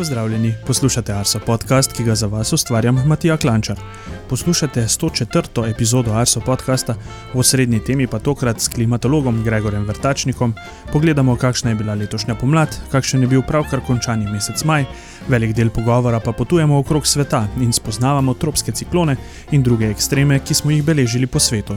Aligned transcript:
Pozdravljeni, 0.00 0.54
poslušate 0.66 1.12
Arso 1.12 1.38
podcast, 1.46 1.92
ki 1.92 2.04
ga 2.04 2.14
za 2.14 2.26
vas 2.26 2.52
ustvarjam 2.52 3.02
Matija 3.06 3.36
Klančar. 3.36 3.76
Poslušate 4.28 4.80
104. 4.80 5.70
epizodo 5.70 6.12
Arso 6.12 6.40
podcasta, 6.40 6.94
v 7.34 7.38
osrednji 7.38 7.82
temi 7.84 8.06
pa 8.06 8.18
tokrat 8.18 8.60
s 8.60 8.68
klimatologom 8.68 9.44
Gregorjem 9.44 9.84
Vrtačnikom. 9.84 10.54
Pogledamo, 10.92 11.36
kakšna 11.36 11.70
je 11.70 11.76
bila 11.76 11.94
letošnja 11.94 12.34
pomlad, 12.34 12.80
kakšen 12.90 13.22
je 13.22 13.28
bil 13.28 13.42
pravkar 13.42 13.84
končani 13.86 14.32
mesec 14.32 14.64
maj, 14.64 14.88
velik 15.28 15.52
del 15.52 15.68
pogovora 15.68 16.20
pa 16.20 16.32
potujemo 16.32 16.78
okrog 16.78 17.06
sveta 17.06 17.44
in 17.60 17.72
spoznavamo 17.72 18.34
tropske 18.34 18.72
ciklone 18.72 19.16
in 19.50 19.62
druge 19.62 19.90
ekstreme, 19.90 20.40
ki 20.40 20.54
smo 20.54 20.70
jih 20.70 20.84
beležili 20.84 21.26
po 21.26 21.38
svetu. 21.38 21.76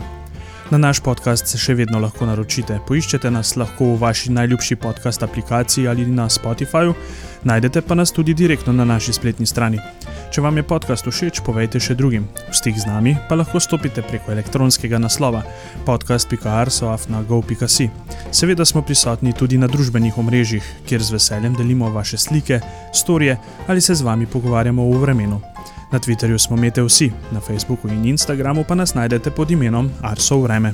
Na 0.71 0.77
naš 0.77 0.99
podcast 1.03 1.47
se 1.47 1.57
še 1.59 1.75
vedno 1.75 1.99
lahko 1.99 2.25
naročite. 2.25 2.79
Poiščete 2.87 3.29
nas 3.31 3.51
lahko 3.59 3.91
v 3.91 3.99
vaši 4.01 4.31
najljubši 4.31 4.75
podcast 4.81 5.23
aplikaciji 5.23 5.87
ali 5.87 6.05
na 6.07 6.29
Spotifyju, 6.31 6.95
najdete 7.43 7.81
pa 7.81 7.95
nas 7.95 8.11
tudi 8.11 8.33
direktno 8.33 8.73
na 8.73 8.85
naši 8.85 9.13
spletni 9.13 9.45
strani. 9.45 9.79
Če 10.33 10.41
vam 10.41 10.57
je 10.57 10.65
podcast 10.65 11.05
všeč, 11.05 11.45
povejte 11.45 11.77
še 11.79 11.93
drugim. 11.93 12.25
V 12.49 12.57
stik 12.57 12.73
z 12.73 12.89
nami 12.89 13.13
pa 13.29 13.37
lahko 13.37 13.61
stopite 13.61 14.01
preko 14.01 14.33
elektronskega 14.33 14.97
naslova 14.97 15.45
podcast.arsoafnago.si. 15.85 17.89
Seveda 18.33 18.65
smo 18.65 18.81
prisotni 18.81 19.29
tudi 19.37 19.61
na 19.61 19.69
družbenih 19.69 20.17
omrežjih, 20.17 20.65
kjer 20.89 21.05
z 21.05 21.13
veseljem 21.13 21.53
delimo 21.53 21.85
vaše 21.93 22.17
slike, 22.17 22.65
storije 22.93 23.37
ali 23.67 23.81
se 23.81 23.95
z 23.95 24.01
vami 24.01 24.25
pogovarjamo 24.25 24.81
o 24.81 24.97
vremenu. 24.97 25.41
Na 25.93 25.99
Twitterju 25.99 26.37
smo 26.41 26.57
mete 26.57 26.81
vsi, 26.81 27.11
na 27.31 27.39
Facebooku 27.39 27.87
in 27.87 28.05
Instagramu 28.05 28.63
pa 28.65 28.75
nas 28.75 28.97
najdete 28.97 29.29
pod 29.29 29.51
imenom 29.51 29.91
Arso 30.01 30.41
Vreme. 30.41 30.73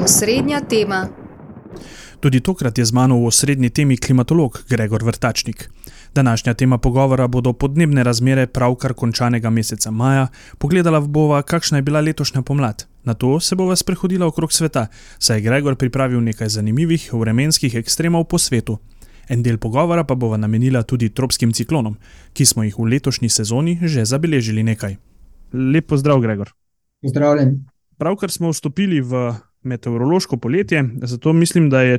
Osrednja 0.00 0.60
tema. 0.64 1.21
Tudi 2.22 2.40
tokrat 2.40 2.78
je 2.78 2.84
z 2.86 2.94
mano 2.94 3.18
v 3.18 3.26
osrednji 3.26 3.70
temi 3.70 3.96
klimatolog 3.98 4.64
Gregor 4.70 5.02
Vrtačnik. 5.02 5.70
Današnja 6.14 6.54
tema 6.54 6.78
pogovora 6.78 7.26
bodo 7.26 7.52
podnebne 7.52 8.04
razmere 8.04 8.46
pravkar 8.46 8.94
končanega 8.94 9.50
meseca 9.50 9.90
maja, 9.90 10.28
pogledala 10.58 11.00
bova, 11.00 11.42
kakšna 11.42 11.78
je 11.78 11.82
bila 11.82 12.00
letošnja 12.00 12.42
pomlad. 12.42 12.86
Na 13.04 13.14
to 13.14 13.40
se 13.40 13.56
bova 13.56 13.76
sprehodila 13.76 14.26
okrog 14.26 14.52
sveta, 14.52 14.86
saj 15.18 15.36
je 15.36 15.40
Gregor 15.40 15.74
pripravil 15.74 16.22
nekaj 16.22 16.48
zanimivih 16.48 17.08
vremenskih 17.12 17.74
ekstremov 17.74 18.24
po 18.24 18.38
svetu. 18.38 18.78
En 19.28 19.42
del 19.42 19.58
pogovora 19.58 20.04
pa 20.04 20.14
bova 20.14 20.36
namenila 20.36 20.82
tudi 20.82 21.08
tropskim 21.08 21.52
ciklonom, 21.52 21.96
ki 22.32 22.46
smo 22.46 22.62
jih 22.62 22.78
v 22.78 22.86
letošnji 22.86 23.28
sezoni 23.28 23.78
že 23.82 24.04
zabeležili 24.04 24.62
nekaj. 24.62 24.96
Lep 25.52 25.86
pozdrav, 25.86 26.20
Gregor. 26.20 26.54
Pozdravljen. 27.02 27.64
Pravkar 27.98 28.30
smo 28.30 28.54
vstopili 28.54 29.00
v 29.00 29.34
meteorološko 29.62 30.36
poletje, 30.36 30.84
zato 31.02 31.32
mislim, 31.32 31.70
da 31.70 31.82
je 31.82 31.98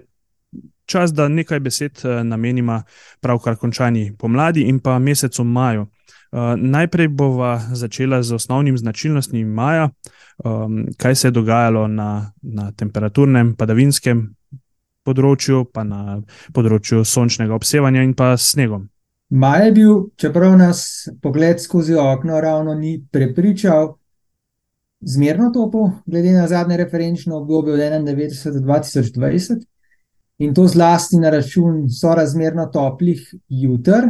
čas, 0.86 1.14
da 1.14 1.28
nekaj 1.28 1.60
besed 1.60 2.02
eh, 2.04 2.24
namenima 2.24 2.84
pravkar 3.22 3.56
končani 3.56 4.12
pomladi 4.20 4.62
in 4.62 4.80
pa 4.80 5.00
mesecu 5.00 5.44
maju. 5.44 5.88
Uh, 6.34 6.40
najprej 6.58 7.08
bova 7.08 7.60
začela 7.74 8.24
z 8.24 8.34
osnovnim 8.34 8.78
značilnostmi 8.78 9.44
maja, 9.46 9.90
um, 10.44 10.88
kaj 10.98 11.16
se 11.16 11.28
je 11.28 11.32
dogajalo 11.32 11.88
na, 11.88 12.32
na 12.42 12.72
temperaturnem, 12.72 13.52
padavinskem 13.54 14.24
področju, 15.06 15.68
pa 15.70 15.84
na 15.86 16.18
področju 16.56 17.04
sončnega 17.06 17.54
obsevanja 17.54 18.02
in 18.02 18.16
pa 18.18 18.32
snegom. 18.38 18.88
Maj 19.30 19.66
je 19.66 19.72
bil, 19.78 19.94
čeprav 20.18 20.56
nas 20.58 21.08
pogled 21.22 21.62
skozi 21.62 21.94
okno 22.02 22.42
ravno 22.42 22.74
ni 22.74 22.96
prepričal, 23.12 23.94
zmerno 25.06 25.52
topo, 25.54 25.92
glede 26.06 26.34
na 26.34 26.48
zadnje 26.48 26.78
referenčno 26.78 27.38
obdobje 27.38 27.74
od 27.74 27.80
91 27.80 28.58
do 28.58 28.66
2020, 28.74 29.66
in 30.44 30.54
to 30.54 30.68
zlasti 30.68 31.18
na 31.18 31.30
račun 31.30 31.88
sorazmerno 31.90 32.66
toplih 32.74 33.22
jutr, 33.50 34.10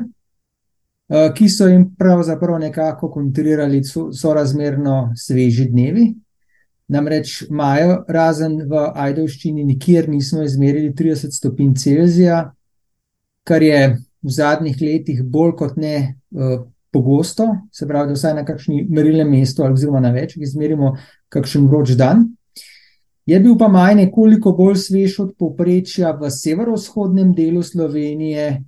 eh, 1.10 1.30
ki 1.36 1.50
so 1.50 1.68
jim 1.68 1.88
pravzaprav 1.96 2.60
nekako 2.60 3.12
kontrirali 3.12 3.82
sorazmerno 4.14 5.14
sveži 5.16 5.70
dnevi. 5.70 6.14
Namreč 6.88 7.44
majo, 7.50 8.04
razen 8.08 8.58
v 8.70 8.82
Ajdovščini, 8.96 9.64
nikjer 9.64 10.10
nismo 10.10 10.44
izmerili 10.44 10.92
30 10.94 11.32
stopinj 11.32 11.76
Celzija, 11.80 12.44
kar 13.48 13.64
je 13.64 13.80
v 14.24 14.32
zadnjih 14.32 14.82
letih 14.82 15.24
bolj 15.24 15.56
kot 15.60 15.78
ne 15.78 15.96
uh, 16.32 16.60
pogosto, 16.94 17.48
se 17.72 17.88
pravi, 17.88 18.12
da 18.12 18.18
vsaj 18.18 18.36
na 18.38 18.46
kakšni 18.46 18.86
merilnem 18.90 19.32
mestu, 19.32 19.64
ali 19.64 19.74
oziroma 19.74 20.00
na 20.04 20.12
več, 20.14 20.36
ki 20.38 20.46
izmerimo 20.46 20.94
kakšen 21.34 21.66
vroč 21.68 21.96
dan. 22.00 22.28
Je 23.26 23.40
bil 23.40 23.56
pa 23.58 23.70
maj 23.72 23.96
nekoliko 23.96 24.52
bolj 24.52 24.82
svež 24.84 25.20
od 25.24 25.32
povprečja 25.40 26.12
v 26.20 26.32
severovzhodnem 26.32 27.32
delu 27.36 27.64
Slovenije, 27.64 28.64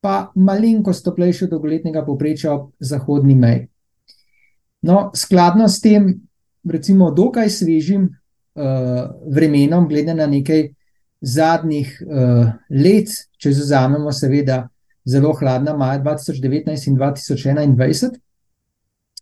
pa 0.00 0.30
malenkost 0.34 1.04
toplejši 1.04 1.46
od 1.46 1.50
dolgoletnega 1.56 2.04
povprečja 2.04 2.52
ob 2.52 2.70
zahodni 2.80 3.34
meji. 3.34 3.66
No, 4.82 5.10
skladno 5.14 5.68
s 5.68 5.80
tem 5.80 6.26
recimo, 6.66 7.10
dokaj 7.10 7.50
svežim 7.50 8.02
uh, 8.02 9.10
vremenom, 9.26 9.88
glede 9.88 10.14
na 10.14 10.26
nekaj 10.26 10.68
zadnjih 11.20 12.02
uh, 12.02 12.50
let, 12.70 13.12
če 13.38 13.50
vzamemo, 13.54 14.12
seveda, 14.12 14.66
zelo 15.06 15.32
hladna 15.38 15.76
maja 15.76 16.02
2019 16.02 16.88
in 16.90 16.98
2021, 16.98 18.18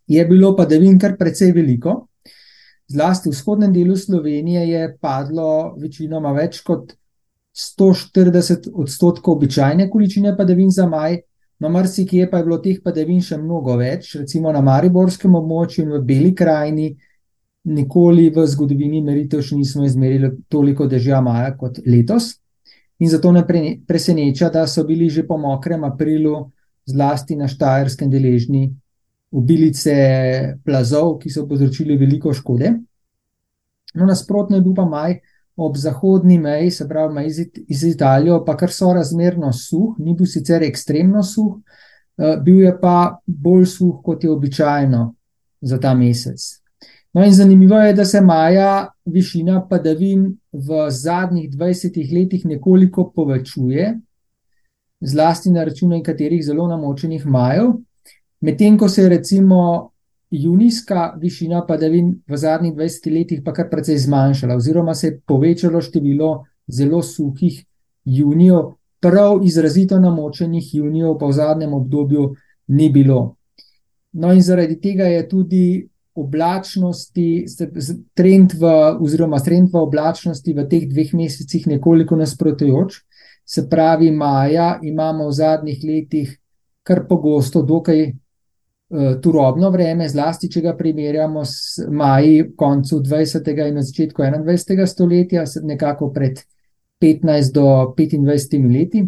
je 0.07 0.25
bilo 0.25 0.55
padavin 0.57 0.99
kar 0.99 1.15
precej 1.17 1.53
veliko. 1.53 2.07
Zlasti 2.87 3.29
v 3.29 3.33
vzhodnem 3.33 3.73
delu 3.73 3.95
Slovenije 3.97 4.67
je 4.69 4.97
padlo 5.01 5.73
večinoma 5.81 6.31
več 6.37 6.61
kot 6.61 6.93
140 7.55 8.69
odstotkov 8.73 9.39
običajne 9.39 9.89
količine 9.89 10.35
padavin 10.37 10.69
za 10.69 10.85
maj, 10.87 11.17
no 11.59 11.69
marsikje 11.69 12.29
pa 12.29 12.37
je 12.37 12.45
bilo 12.45 12.59
teh 12.61 12.81
padavin 12.83 13.21
še 13.23 13.39
mnogo 13.41 13.77
več, 13.79 14.11
recimo 14.19 14.51
na 14.51 14.61
Mariborskem 14.61 15.35
območju 15.39 15.85
in 15.85 15.93
v 15.95 16.01
Beli 16.05 16.33
krajini, 16.35 16.89
nikoli 17.65 18.29
v 18.29 18.45
zgodovini 18.45 19.01
meritev 19.01 19.41
še 19.41 19.57
nismo 19.57 19.85
izmerili 19.87 20.35
toliko 20.51 20.85
dežja 20.85 21.21
maja 21.25 21.55
kot 21.57 21.79
letos. 21.87 22.35
In 23.01 23.09
zato 23.09 23.31
ne 23.31 23.41
preseneča, 23.87 24.51
da 24.53 24.67
so 24.67 24.83
bili 24.85 25.09
že 25.09 25.25
po 25.27 25.37
mokrem 25.37 25.83
aprilu, 25.83 26.51
zlasti 26.85 27.35
na 27.35 27.47
Štajerskem, 27.49 28.11
deležni 28.11 28.69
ubilice 29.35 29.95
plazov, 30.63 31.17
ki 31.19 31.29
so 31.29 31.45
povzročili 31.47 31.97
veliko 31.99 32.33
škode. 32.33 32.71
No, 33.95 34.05
nasprotno 34.05 34.57
je 34.57 34.63
bil 34.63 34.75
pa 34.75 34.85
maj 34.87 35.19
ob 35.55 35.77
zahodni 35.79 36.37
meji, 36.39 36.71
se 36.71 36.87
pravi, 36.87 37.13
maj 37.13 37.27
iz, 37.67 37.83
Italijo, 37.83 38.41
pa 38.45 38.57
kar 38.57 38.71
so 38.71 38.91
razmerno 38.93 39.53
suh, 39.53 39.95
ni 39.99 40.15
bil 40.15 40.27
sicer 40.27 40.63
ekstremno 40.63 41.23
suh, 41.23 41.53
uh, 41.55 42.35
bil 42.43 42.59
je 42.65 42.73
pa 42.81 43.17
bolj 43.25 43.65
suh, 43.77 44.01
kot 44.03 44.23
je 44.23 44.31
običajno 44.31 45.05
za 45.61 45.79
ta 45.79 45.93
mesec. 45.95 46.43
No, 47.15 47.23
in 47.23 47.31
zanimivo 47.33 47.79
je, 47.79 47.93
da 47.95 48.05
se 48.05 48.21
maja 48.21 48.89
višina 49.05 49.61
padavin 49.69 50.33
v 50.51 50.89
zadnjih 50.91 51.49
20 51.51 52.01
letih 52.13 52.45
nekoliko 52.45 53.09
povečuje, 53.15 53.93
zlasti 54.99 55.51
na 55.51 55.63
račun 55.63 55.95
nekaterih 55.95 56.43
zelo 56.43 56.67
namočenih 56.67 57.25
majev, 57.25 57.77
medtem 58.41 58.77
ko 58.77 58.89
se 58.89 59.01
je 59.01 59.09
recimo 59.09 59.91
junijska 60.31 61.13
višina 61.21 61.65
padavin 61.67 62.21
v 62.27 62.37
zadnjih 62.37 62.73
20 62.73 63.13
letih 63.13 63.41
pa 63.45 63.53
kar 63.53 63.69
precej 63.69 63.97
zmanjšala, 63.97 64.55
oziroma 64.55 64.95
se 64.95 65.07
je 65.07 65.19
povečalo 65.19 65.81
število 65.81 66.43
zelo 66.67 67.01
suhih 67.01 67.65
junijev, 68.05 68.75
prav 68.99 69.39
izrazito 69.43 69.99
namočenih 69.99 70.75
junijev 70.75 71.17
pa 71.19 71.25
v 71.25 71.31
zadnjem 71.31 71.73
obdobju 71.73 72.35
ni 72.67 72.89
bilo. 72.89 73.35
No, 74.13 74.33
in 74.33 74.41
zaradi 74.41 74.79
tega 74.81 75.03
je 75.03 75.27
tudi 75.29 75.89
oblačnosti, 76.15 77.45
trend 78.13 78.53
v, 78.55 78.71
oziroma 79.03 79.39
trend 79.43 79.73
v 79.73 79.81
oblačnosti 79.83 80.53
v 80.53 80.63
teh 80.71 80.87
dveh 80.87 81.11
mesecih 81.13 81.67
nekoliko 81.67 82.15
nasprotujoč. 82.15 83.01
Se 83.45 83.67
pravi, 83.69 84.11
maja 84.11 84.79
imamo 84.81 85.27
v 85.27 85.33
zadnjih 85.35 85.83
letih 85.83 86.31
kar 86.83 87.03
pogosto 87.09 87.61
dokaj 87.61 88.13
turobno 89.21 89.69
vreme, 89.73 90.09
zlasti 90.09 90.49
če 90.51 90.61
ga 90.61 90.75
primerjamo 90.77 91.41
s 91.45 91.81
maji 91.89 92.51
koncu 92.57 92.99
20. 93.01 93.49
in 93.67 93.81
začetku 93.81 94.21
21. 94.21 94.85
stoletja, 94.85 95.43
nekako 95.63 96.11
pred 96.13 96.41
15 97.01 97.53
do 97.53 97.93
25 97.97 98.69
leti, 98.71 99.05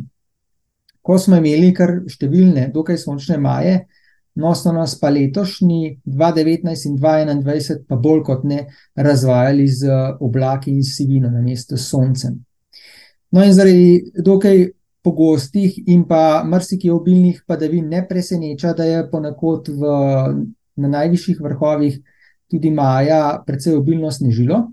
ko 1.02 1.18
smo 1.20 1.38
imeli 1.38 1.72
kar 1.74 2.02
številne, 2.10 2.72
dokaj 2.74 2.98
sončne 3.00 3.38
maje, 3.40 3.86
no 4.38 4.54
so 4.56 4.74
nas 4.74 4.98
pa 5.00 5.10
letošnji 5.10 6.02
2019 6.06 6.90
in 6.90 6.98
2021 6.98 7.86
pa 7.88 7.96
bolj 7.96 8.24
kot 8.28 8.44
ne 8.46 8.66
razvajali 8.96 9.68
z 9.68 10.02
oblaki 10.22 10.72
in 10.72 10.84
sivino 10.84 11.32
na 11.32 11.42
mesto 11.42 11.78
s 11.78 11.88
soncem. 11.90 12.36
No 13.32 13.44
in 13.44 13.54
zaradi 13.54 14.12
dokaj 14.24 14.66
pogostih 15.08 15.78
in 15.88 16.04
pa 16.04 16.44
mrsikih 16.44 16.92
obilnih 16.92 17.44
padavin 17.48 17.88
ne 17.88 18.04
preseneča, 18.08 18.74
da 18.76 18.84
je 18.84 19.06
ponekod 19.12 19.70
v, 19.72 19.92
na 20.76 20.88
najvišjih 20.88 21.40
vrhovih 21.42 22.02
tudi 22.52 22.72
maja 22.72 23.40
precej 23.48 23.78
obilno 23.80 24.12
snežilo. 24.12 24.66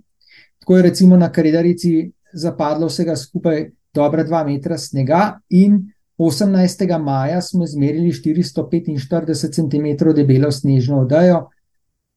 Tako 0.58 0.76
je 0.76 0.82
recimo 0.82 1.16
na 1.16 1.30
Karidarici 1.32 2.10
zapadlo 2.34 2.90
vsega 2.90 3.14
skupaj 3.16 3.68
dobra 3.94 4.24
dva 4.26 4.42
metra 4.44 4.78
snega, 4.78 5.38
in 5.50 5.84
18. 6.18 6.98
maja 6.98 7.40
smo 7.40 7.64
izmerili 7.64 8.10
445 8.12 9.54
cm 9.54 10.14
debelo 10.14 10.50
snežno 10.50 11.04
odejo, 11.06 11.44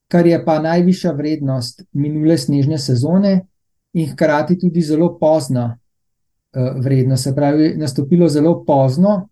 kar 0.09 0.25
je 0.25 0.39
pa 0.45 0.59
najvišja 0.59 1.11
vrednost 1.13 1.83
minule 1.93 2.37
snežne 2.37 2.77
sezone 2.77 3.41
in 3.93 4.09
hkrati 4.09 4.57
tudi 4.59 4.81
zelo 4.81 5.17
pozna 5.19 5.75
uh, 6.55 6.83
vrednost. 6.83 7.23
Se 7.23 7.35
pravi, 7.35 7.73
nastopilo 7.77 8.29
zelo 8.29 8.63
pozno. 8.65 9.29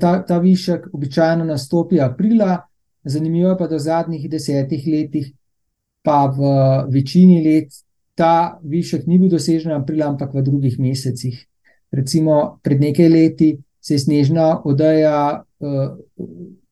Ta, 0.00 0.24
ta 0.26 0.38
višek 0.42 0.88
običajno 0.92 1.44
nastopi 1.44 2.00
aprila, 2.00 2.56
zanimivo 3.04 3.52
pa 3.58 3.68
do 3.70 3.78
zadnjih 3.78 4.24
desetih 4.30 4.86
letih, 4.90 5.28
pa 6.02 6.24
v 6.26 6.40
večini 6.90 7.38
let 7.44 7.76
ta 8.18 8.58
višek 8.64 9.06
ni 9.06 9.18
bil 9.18 9.30
dosežen 9.30 9.72
aprila, 9.76 10.08
ampak 10.08 10.34
v 10.34 10.42
drugih 10.42 10.80
mesecih. 10.82 11.36
Recimo 11.94 12.58
pred 12.62 12.80
nekaj 12.80 13.08
leti 13.08 13.52
se 13.80 13.94
je 13.94 14.02
snežna 14.02 14.48
odeja, 14.64 15.44
uh, 15.60 15.94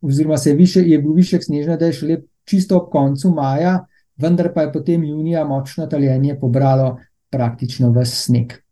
oziroma 0.02 0.36
se 0.36 0.50
je, 0.50 0.56
više, 0.56 0.82
je 0.82 0.98
bil 0.98 1.14
višek 1.14 1.44
snežne 1.44 1.76
odeje 1.78 1.92
šele 1.92 2.20
čisto 2.44 2.80
ob 2.80 2.90
koncu 2.90 3.30
maja, 3.30 3.84
vendar 4.16 4.50
pa 4.54 4.66
je 4.66 4.72
potem 4.72 5.04
junija 5.04 5.44
močno 5.44 5.86
taljenje 5.86 6.38
pobralo 6.40 6.96
praktično 7.30 7.92
v 7.92 8.04
sneg. 8.04 8.65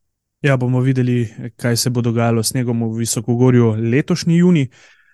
Ja, 0.45 0.57
bomo 0.57 0.81
videli, 0.81 1.29
kaj 1.57 1.77
se 1.77 1.91
bo 1.91 2.03
dogajalo 2.05 2.43
s 2.43 2.51
snegom 2.53 2.83
v 2.83 2.99
Visokogorju 2.99 3.71
letošnji 3.81 4.37
juni. 4.37 4.69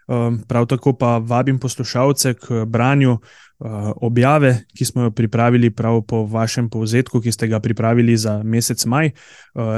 Ehm, 0.09 0.41
prav 0.49 0.67
tako 0.67 0.93
pa 0.93 1.19
vabim 1.19 1.59
poslušalce 1.59 2.35
k 2.35 2.65
branju 2.67 3.13
eh, 3.13 3.67
objave, 3.97 4.65
ki 4.79 4.85
smo 4.85 5.03
jo 5.03 5.11
pripravili 5.11 5.71
prav 5.71 6.03
po 6.03 6.25
vašem 6.27 6.71
povzetku, 6.71 7.21
ki 7.21 7.33
ste 7.33 7.47
ga 7.47 7.61
pripravili 7.61 8.17
za 8.17 8.43
mesec 8.43 8.85
maj. 8.87 9.07
Eh, 9.07 9.13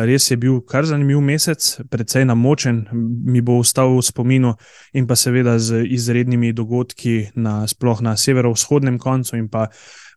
res 0.06 0.30
je 0.30 0.36
bil 0.36 0.60
kar 0.60 0.88
zanimiv 0.88 1.20
mesec, 1.20 1.80
precej 1.90 2.24
namočen, 2.24 2.86
mi 3.26 3.40
bo 3.40 3.58
ostal 3.58 3.92
v 3.98 4.02
spominu 4.02 4.54
in 4.92 5.06
pa 5.06 5.16
seveda 5.16 5.58
z 5.58 5.84
izrednimi 5.84 6.52
dogodki 6.52 7.26
na, 7.34 7.66
sploh 7.66 8.00
na 8.00 8.16
severovzhodnem 8.16 8.98
koncu 8.98 9.36
in 9.36 9.48
pa 9.48 9.68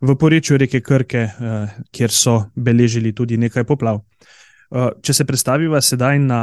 v 0.01 0.15
porečju 0.15 0.57
reke 0.57 0.81
Krke, 0.81 1.27
eh, 1.27 1.67
kjer 1.91 2.11
so 2.11 2.43
beležili 2.55 3.11
tudi 3.11 3.37
nekaj 3.37 3.63
poplav. 3.63 3.99
Če 4.73 5.13
se 5.13 5.25
predstaviva 5.25 5.81
sedaj 5.81 6.19
na 6.19 6.39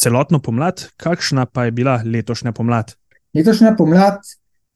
celotno 0.00 0.40
pomlad, 0.40 0.86
kakšna 0.96 1.46
pa 1.46 1.64
je 1.68 1.74
bila 1.76 2.00
letošnja 2.04 2.52
pomlad? 2.52 2.94
Letošnja 3.34 3.74
pomlad 3.78 4.20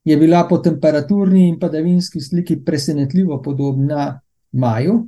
je 0.05 0.17
bila 0.17 0.45
po 0.49 0.59
temperaturni 0.59 1.49
in 1.49 1.59
padavinski 1.59 2.21
sliki 2.21 2.59
presenetljivo 2.65 3.43
podobna 3.43 4.21
maju. 4.53 5.07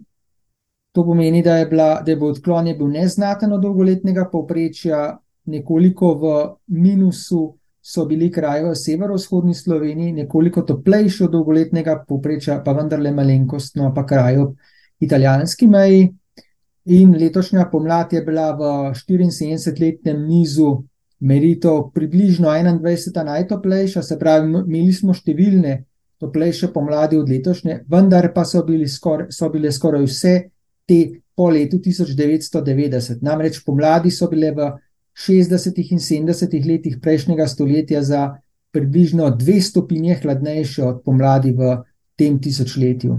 To 0.92 1.04
pomeni, 1.04 1.42
da 1.42 1.58
je, 1.60 1.66
bila, 1.66 2.00
da 2.00 2.10
je 2.10 2.16
bil 2.16 2.32
odklon 2.32 2.66
je 2.66 2.74
bil 2.74 2.88
neznaten 2.88 3.52
od 3.52 3.60
dolgoletnega 3.60 4.24
povprečja, 4.32 5.18
nekoliko 5.52 6.14
v 6.14 6.30
minusu 6.66 7.58
so 7.86 8.04
bili 8.04 8.30
kraji 8.32 8.64
v 8.64 8.74
severovzhodni 8.74 9.54
Sloveniji, 9.54 10.12
nekoliko 10.12 10.62
toplejši 10.62 11.24
od 11.24 11.30
dolgoletnega 11.36 12.00
povprečja, 12.08 12.62
pa 12.64 12.72
vendarle 12.72 13.12
malenkostno, 13.12 13.92
pa 13.94 14.06
kraji 14.06 14.40
ob 14.42 14.56
italijanski 15.00 15.66
meji. 15.66 16.08
In 16.86 17.16
letošnja 17.18 17.66
pomlad 17.70 18.12
je 18.12 18.22
bila 18.22 18.52
v 18.54 18.62
74-letnem 18.94 20.20
nizu 20.22 20.84
meritev 21.20 21.90
približno 21.94 22.48
21. 22.48 23.24
najtoplejša, 23.24 24.02
se 24.02 24.18
pravi, 24.18 24.46
imeli 24.46 24.92
smo 24.92 25.14
številne 25.14 25.80
toplejše 26.22 26.70
pomladi 26.72 27.18
od 27.18 27.28
letošnje, 27.28 27.80
vendar 27.90 28.30
pa 28.34 28.44
so, 28.44 28.62
skor, 28.86 29.26
so 29.30 29.48
bile 29.50 29.72
skoraj 29.72 30.04
vse 30.06 30.34
te 30.86 31.00
po 31.34 31.50
letu 31.50 31.80
1990. 31.82 33.22
Namreč 33.22 33.64
pomladi 33.64 34.10
so 34.10 34.28
bile 34.30 34.52
v 34.54 34.70
60. 35.16 35.82
in 35.90 35.98
70. 35.98 36.54
letih 36.66 37.00
prejšnjega 37.02 37.48
stoletja 37.48 38.02
za 38.02 38.38
približno 38.70 39.30
dve 39.30 39.60
stopinje 39.60 40.20
hladnejše 40.22 40.84
od 40.84 41.02
pomladi 41.02 41.50
v 41.52 41.82
tem 42.16 42.38
tisočletju. 42.38 43.18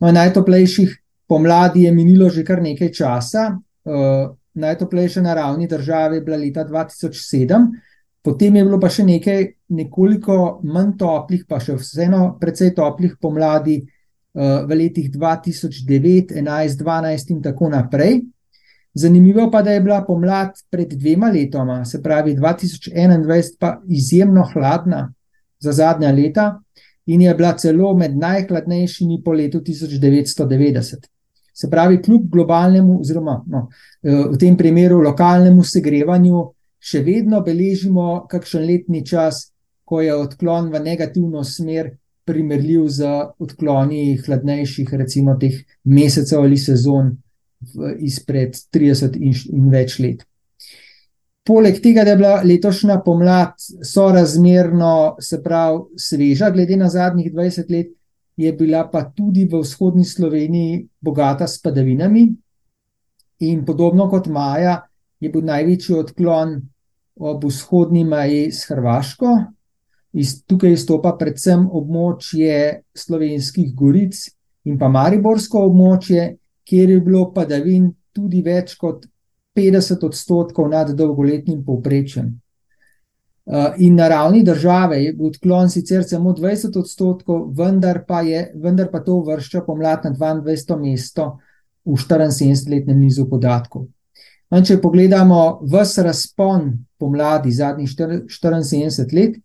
No, 0.00 0.12
najtoplejših 0.12 1.01
Pomladi 1.32 1.86
je 1.86 1.92
minilo 1.96 2.28
že 2.28 2.42
kar 2.44 2.60
nekaj 2.60 2.90
časa, 2.92 3.42
uh, 3.56 4.34
najtoplejša 4.54 5.22
na 5.24 5.34
ravni 5.34 5.64
države 5.68 6.16
je 6.16 6.20
bila 6.20 6.36
leta 6.36 6.64
2007, 6.68 7.70
potem 8.22 8.56
je 8.56 8.64
bilo 8.64 8.80
pa 8.80 8.90
še 8.92 9.06
nekaj, 9.08 9.46
nekoliko 9.72 10.60
manj 10.68 10.90
toplih, 11.00 11.46
pa 11.48 11.56
še 11.56 11.78
vseeno 11.78 12.34
precej 12.40 12.74
toplih 12.76 13.14
pomladi 13.16 13.78
uh, 13.80 14.60
v 14.68 14.76
letih 14.82 15.08
2009, 15.08 16.34
2011, 16.36 16.76
2012 16.84 17.32
in 17.32 17.40
tako 17.46 17.70
naprej. 17.72 18.20
Zanimivo 18.92 19.46
pa, 19.50 19.62
da 19.64 19.72
je 19.72 19.80
bila 19.80 20.02
pomlad 20.04 20.60
pred 20.68 20.92
dvema 21.00 21.30
letoma, 21.32 21.78
se 21.88 22.02
pravi 22.04 22.34
2021, 22.36 23.56
pa 23.56 23.78
izjemno 23.88 24.44
hladna 24.52 25.06
za 25.64 25.72
zadnja 25.72 26.12
leta 26.12 26.50
in 27.08 27.24
je 27.24 27.32
bila 27.34 27.54
celo 27.56 27.94
med 27.96 28.20
najhladnejšimi 28.20 29.22
po 29.24 29.32
letu 29.32 29.64
1990. 29.64 31.08
Se 31.52 31.68
pravi, 31.70 32.00
kljub 32.02 32.28
globalnemu, 32.32 33.00
oziroma 33.00 33.42
no, 33.46 33.68
eh, 34.02 34.24
v 34.32 34.38
tem 34.40 34.56
primeru 34.56 35.02
lokalnemu 35.04 35.64
segrevanju, 35.64 36.44
še 36.82 37.02
vedno 37.06 37.42
beležimo 37.44 38.26
kakšen 38.30 38.64
letni 38.66 39.04
čas, 39.06 39.50
ko 39.84 40.00
je 40.00 40.14
odklon 40.14 40.70
v 40.72 40.80
negativno 40.80 41.44
smer 41.44 41.92
primerljiv 42.24 42.86
z 42.88 43.10
odkloni 43.42 44.16
hladnejših, 44.24 44.94
recimo 44.94 45.36
teh 45.38 45.58
mesecev 45.84 46.42
ali 46.42 46.58
sezon 46.58 47.16
izpred 47.98 48.56
30 48.74 49.18
in, 49.20 49.34
in 49.52 49.70
več 49.70 49.98
let. 50.02 50.22
Poleg 51.46 51.80
tega, 51.82 52.04
da 52.06 52.14
je 52.14 52.18
bila 52.20 52.34
letošnja 52.46 53.00
pomlad 53.04 53.58
sorazmerno, 53.84 55.16
se 55.20 55.40
pravi, 55.42 55.98
sveža, 55.98 56.52
glede 56.54 56.78
na 56.78 56.90
zadnjih 56.90 57.32
20 57.34 57.70
let, 57.74 57.90
je 58.36 58.52
bila 58.52 58.86
pa 58.90 59.04
tudi 59.04 59.44
v 59.44 59.60
vzhodni 59.60 60.04
Sloveniji 60.04 60.86
bogata 61.00 61.46
s 61.46 61.60
padavinami, 61.62 62.28
in 63.42 63.64
podobno 63.64 64.08
kot 64.10 64.26
Maja, 64.26 64.82
je 65.20 65.30
bil 65.30 65.44
največji 65.46 65.96
odklon 65.98 66.54
ob 67.22 67.44
vzhodni 67.44 68.04
meji 68.04 68.50
s 68.52 68.66
Hrvaško. 68.70 69.32
Iz, 70.12 70.42
tukaj 70.46 70.74
izstopa 70.76 71.14
predvsem 71.18 71.64
območje 71.66 72.82
slovenskih 72.94 73.72
goric 73.74 74.18
in 74.68 74.76
pa 74.78 74.90
Mariborsko 74.92 75.64
območje, 75.70 76.36
kjer 76.68 76.90
je 76.90 77.00
bilo 77.00 77.24
padavin 77.34 77.88
tudi 78.12 78.42
več 78.44 78.76
kot 78.78 79.06
50 79.56 80.04
odstotkov 80.06 80.68
nad 80.68 80.92
dolgoletnim 80.96 81.64
povprečjem. 81.64 82.28
Eh, 83.44 83.74
in 83.78 83.94
na 83.94 84.08
ravni 84.08 84.44
države 84.44 85.02
je 85.02 85.16
odklon 85.20 85.70
sicer 85.70 86.04
samo 86.04 86.30
20 86.32 86.78
odstotkov, 86.78 87.48
vendar 87.58 88.04
pa, 88.06 88.20
je, 88.20 88.52
vendar 88.54 88.90
pa 88.90 89.00
to 89.00 89.14
uvršča 89.14 89.64
pomlad 89.66 90.04
na 90.04 90.10
22. 90.10 90.78
mesto 90.78 91.38
v 91.84 91.96
74-letnem 91.98 93.00
nizu 93.00 93.26
podatkov. 93.30 93.82
In 94.52 94.60
no, 94.60 94.64
če 94.64 94.78
pogledamo 94.80 95.58
vse 95.72 96.04
razpon 96.06 96.70
pomladi 96.98 97.50
zadnjih 97.50 97.90
74 97.90 99.14
let, 99.16 99.40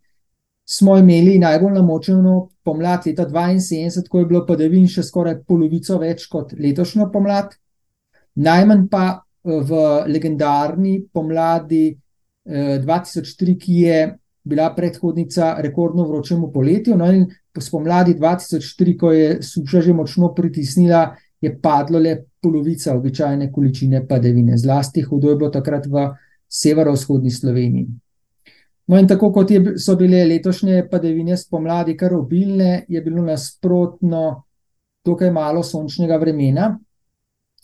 smo 0.68 0.98
imeli 0.98 1.38
najbolj 1.38 1.74
namočeno 1.74 2.50
pomlad 2.62 3.06
leta 3.06 3.26
72, 3.26 4.08
ko 4.08 4.18
je 4.18 4.26
bilo 4.26 4.46
padavin 4.46 4.86
še 4.86 5.02
skoraj 5.02 5.40
polovico 5.48 5.98
več 5.98 6.28
kot 6.30 6.52
letošnjo 6.54 7.10
pomlad, 7.10 7.56
najmanj 8.34 8.86
pa 8.92 9.06
eh, 9.10 9.58
v 9.58 9.88
legendarni 10.06 11.00
pomladi 11.12 11.88
2003, 12.48 13.58
ki 13.60 13.74
je 13.82 14.18
bila 14.48 14.74
predhodnica 14.74 15.56
rekordno 15.60 16.08
vročemu 16.08 16.52
poletju. 16.52 16.96
No, 16.96 17.10
in 17.12 17.26
spomladi 17.60 18.14
2004, 18.14 18.96
ko 18.96 19.12
je 19.12 19.42
suša 19.42 19.80
že 19.80 19.92
močno 19.92 20.32
pritisnila, 20.34 21.16
je 21.40 21.52
padlo 21.60 21.98
le 21.98 22.16
polovica 22.42 22.96
običajne 22.96 23.52
količine 23.52 24.06
padavine. 24.08 24.56
Zlasti 24.56 25.02
hudo 25.02 25.30
je 25.30 25.36
bilo 25.36 25.50
takrat 25.50 25.86
v 25.86 26.08
severovzhodni 26.48 27.30
Sloveniji. 27.30 27.86
No, 28.88 28.98
in 28.98 29.06
tako 29.08 29.32
kot 29.32 29.50
je, 29.50 29.74
so 29.78 29.96
bile 30.00 30.24
letošnje 30.24 30.86
padavine 30.90 31.36
spomladi 31.36 31.96
kar 31.96 32.14
obilne, 32.14 32.84
je 32.88 33.02
bilo 33.02 33.22
nasprotno 33.22 34.44
dokaj 35.04 35.30
malo 35.30 35.62
sončnega 35.62 36.16
vremena, 36.16 36.70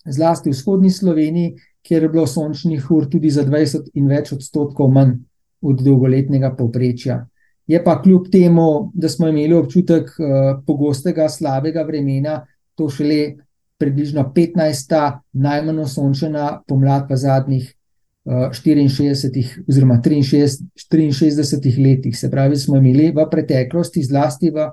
zlasti 0.04 0.50
v 0.50 0.52
vzhodni 0.52 0.90
Sloveniji, 0.90 1.54
kjer 1.84 2.02
je 2.02 2.08
bilo 2.08 2.26
sončnih 2.26 2.90
ur 2.90 3.06
tudi 3.10 3.30
za 3.30 3.44
20 3.44 3.92
in 3.94 4.08
več 4.08 4.32
odstotkov 4.32 4.90
manj 4.92 5.18
od 5.64 5.80
dolgoletnega 5.84 6.54
povprečja. 6.56 7.24
Je 7.66 7.80
pa 7.84 7.96
kljub 8.02 8.28
temu, 8.32 8.90
da 8.94 9.08
smo 9.08 9.28
imeli 9.28 9.54
občutek 9.56 10.10
uh, 10.18 10.26
pogostega 10.66 11.28
slabega 11.28 11.84
vremena, 11.84 12.42
to 12.74 12.88
šele 12.92 13.36
približno 13.80 14.26
15. 14.36 14.92
najmanj 15.32 15.80
osončena 15.84 16.60
pomlad 16.68 17.08
v 17.10 17.16
zadnjih 17.16 17.70
uh, 18.24 18.50
64 18.52 19.64
oziroma 19.68 20.00
63, 20.04 21.08
63 21.12 21.82
letih. 21.84 22.18
Se 22.18 22.30
pravi, 22.30 22.56
smo 22.56 22.76
imeli 22.76 23.10
v 23.16 23.28
preteklosti, 23.30 24.04
zlasti 24.04 24.52
v 24.52 24.68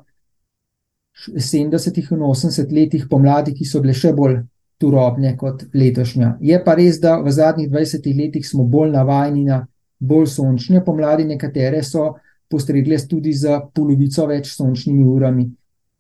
70 1.36 1.98
in 2.12 2.20
80 2.20 2.72
letih 2.72 3.08
pomladi, 3.10 3.56
ki 3.56 3.66
so 3.68 3.82
bile 3.84 3.94
še 3.94 4.14
bolj 4.16 4.42
turobne 4.82 5.36
kot 5.38 5.68
letošnja. 5.74 6.36
Je 6.42 6.58
pa 6.66 6.76
res, 6.76 7.00
da 7.00 7.20
v 7.22 7.32
zadnjih 7.32 7.70
20 7.70 8.10
letih 8.18 8.48
smo 8.48 8.66
bolj 8.66 8.92
navajeni 8.96 9.46
na 9.46 9.62
bolj 10.00 10.28
sončne 10.34 10.82
pomladi, 10.86 11.28
nekatere 11.30 11.84
so 11.86 12.16
postregle 12.50 12.98
tudi 13.10 13.34
za 13.38 13.62
polovico 13.74 14.26
več 14.28 14.52
sončnimi 14.58 15.06
urami 15.08 15.46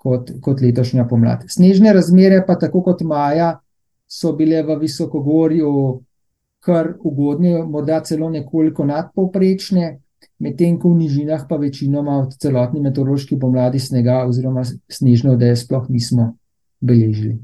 kot, 0.01 0.31
kot 0.41 0.61
letošnja 0.61 1.05
pomlad. 1.07 1.45
Snežne 1.49 1.93
razmere, 1.93 2.41
pa 2.47 2.57
tako 2.59 2.81
kot 2.89 3.03
maja, 3.07 3.53
so 4.11 4.33
bile 4.35 4.63
v 4.67 4.79
Visokogorju 4.81 5.73
kar 6.61 6.93
ugodne, 7.03 7.61
morda 7.65 8.01
celo 8.05 8.29
nekoliko 8.29 8.85
nadpovprečne, 8.85 9.85
medtem 10.41 10.77
ko 10.81 10.91
v 10.91 11.05
nižinah 11.05 11.45
pa 11.49 11.57
večinoma 11.61 12.19
od 12.25 12.35
celotne 12.41 12.81
meteorološke 12.81 13.37
pomladi 13.39 13.79
snega 13.79 14.21
oziroma 14.27 14.65
snežne 14.65 15.37
odeje 15.37 15.55
sploh 15.63 15.87
nismo 15.89 16.33
beležili. 16.81 17.39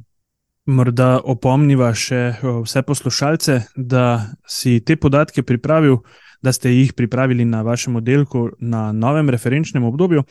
Morda 0.67 1.21
opomniva 1.23 1.93
še 1.95 2.35
vse 2.43 2.81
poslušalce, 2.83 3.61
da 3.75 4.35
si 4.47 4.79
te 4.83 4.97
podatke 4.99 5.43
pripravil, 5.47 5.97
da 6.43 6.51
ste 6.51 6.69
jih 6.73 6.93
pripravili 6.93 7.45
na 7.47 7.61
vašem 7.63 7.95
oddelku 7.95 8.49
na 8.59 8.91
novem 8.91 9.29
referenčnem 9.31 9.83
obdobju. 9.87 10.23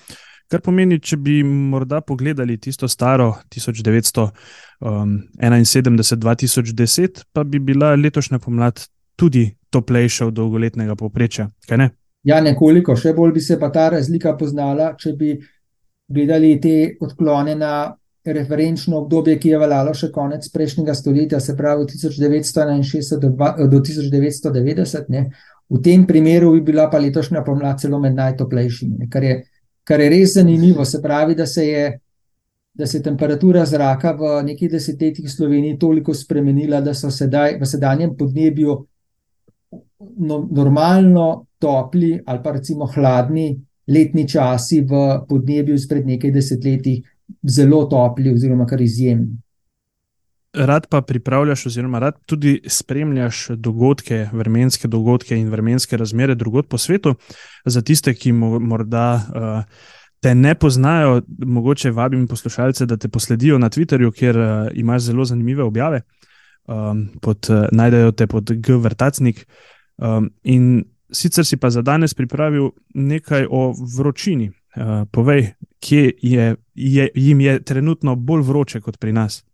Kar 0.46 0.60
pomeni, 0.62 1.00
če 1.02 1.16
bi 1.18 1.42
morda 1.42 2.00
pogledali 2.06 2.58
tisto 2.62 2.88
staro 2.88 3.34
1971-2010, 3.50 4.30
um, 7.08 7.22
pa 7.32 7.44
bi 7.44 7.58
bila 7.58 7.94
letošnja 7.96 8.38
pomlad 8.38 8.84
tudi 9.16 9.56
toplejša 9.70 10.26
od 10.26 10.34
dolgoletnega 10.36 10.94
povprečja. 10.94 11.50
Ja, 12.26 12.40
nekoliko, 12.42 12.96
še 12.98 13.12
bolj 13.16 13.32
bi 13.32 13.40
se 13.42 13.58
pa 13.58 13.70
ta 13.74 13.88
razlika 13.94 14.36
poznala, 14.38 14.94
če 14.98 15.12
bi 15.18 15.34
gledali 16.06 16.60
te 16.62 16.96
odklone 17.02 17.54
na 17.58 17.96
referenčno 18.32 18.98
obdobje, 19.02 19.38
ki 19.38 19.52
je 19.52 19.58
veljalo 19.58 19.92
še 19.94 20.10
konec 20.12 20.48
prejšnjega 20.52 20.94
stoletja, 20.94 21.40
se 21.40 21.56
pravi 21.56 21.84
1961 21.90 23.20
do, 23.20 23.30
do 23.70 23.80
1990. 23.80 25.12
Ne. 25.14 25.28
V 25.68 25.82
tem 25.82 26.06
primeru 26.06 26.52
bi 26.54 26.64
bila 26.70 26.88
pa 26.90 26.98
letošnja 27.02 27.42
pomlad 27.46 27.80
celo 27.82 27.98
med 28.02 28.14
najtoplejšimi, 28.14 29.10
kar 29.10 29.24
je 29.24 29.36
kar 29.86 30.00
je 30.00 30.08
res 30.10 30.34
zanimivo. 30.34 30.84
Se 30.84 31.02
pravi, 31.02 31.34
da 31.34 31.46
se 31.46 31.66
je, 31.66 32.00
da 32.74 32.86
se 32.86 32.98
je 32.98 33.02
temperatura 33.02 33.64
zraka 33.66 34.12
v 34.18 34.42
nekaj 34.50 34.68
desetletjih 34.68 35.28
v 35.28 35.32
Sloveniji 35.32 35.78
toliko 35.78 36.14
spremenila, 36.14 36.80
da 36.80 36.94
so 36.94 37.10
sedaj 37.10 37.58
v 37.60 37.66
sedanjem 37.66 38.16
podnebju 38.18 38.76
no, 40.18 40.40
normalno 40.50 41.46
topli 41.58 42.18
ali 42.26 42.42
pa 42.42 42.52
recimo 42.52 42.86
hladni 42.86 43.54
letni 43.88 44.26
časi 44.28 44.80
v 44.82 45.04
podnebju 45.28 45.74
izpred 45.74 46.06
nekaj 46.06 46.34
desetletij 46.34 47.02
zelo 47.42 47.84
topli 47.90 48.32
oziroma 48.34 48.66
kar 48.66 48.80
izjemni 48.80 49.36
rad 50.56 50.86
pa 50.90 51.00
pripravljaš, 51.02 51.66
oziroma 51.66 51.98
rad 51.98 52.14
tudi 52.26 52.60
spremljaš 52.66 53.46
dogodke, 53.48 54.28
vremenske 54.32 54.88
dogodke 54.88 55.36
in 55.36 55.50
vremenske 55.50 55.96
razmere 55.96 56.34
drugot 56.34 56.68
po 56.68 56.78
svetu. 56.78 57.14
Za 57.64 57.82
tiste, 57.82 58.14
ki 58.14 58.32
morda 58.32 59.14
uh, 59.14 59.62
te 60.20 60.34
ne 60.34 60.54
poznajo, 60.54 61.22
mogoče 61.38 61.90
vabim 61.90 62.26
poslušalce, 62.28 62.86
da 62.86 62.96
te 62.96 63.08
posledijo 63.08 63.58
na 63.58 63.70
Twitterju, 63.70 64.12
kjer 64.12 64.38
uh, 64.38 64.46
imaš 64.74 65.02
zelo 65.02 65.24
zanimive 65.24 65.62
objave. 65.62 66.00
Um, 66.66 67.08
pod, 67.22 67.46
uh, 67.50 67.66
najdejo 67.72 68.12
te 68.12 68.26
pod 68.26 68.50
G-vrtacnik. 68.50 69.46
Um, 69.96 70.30
in 70.42 70.84
sicer 71.12 71.46
si 71.46 71.56
pa 71.56 71.70
za 71.70 71.82
danes 71.82 72.14
pripravil 72.14 72.70
nekaj 72.94 73.46
o 73.50 73.74
vročini. 73.96 74.50
Uh, 74.76 75.08
povej, 75.10 75.54
kje 75.80 76.12
je, 76.22 76.56
je, 76.74 77.08
jim 77.14 77.40
je 77.40 77.62
trenutno 77.62 78.16
bolj 78.16 78.42
vroče 78.42 78.80
kot 78.80 78.98
pri 78.98 79.12
nas. 79.12 79.44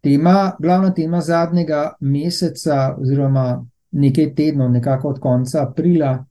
Tema, 0.00 0.52
glavna 0.58 0.94
tema 0.94 1.20
zadnjega 1.20 1.96
meseca, 2.00 2.94
oziroma 3.00 3.64
nekaj 3.90 4.34
tednov, 4.34 4.70
nekako 4.70 5.08
od 5.08 5.20
konca 5.20 5.62
aprila, 5.62 6.24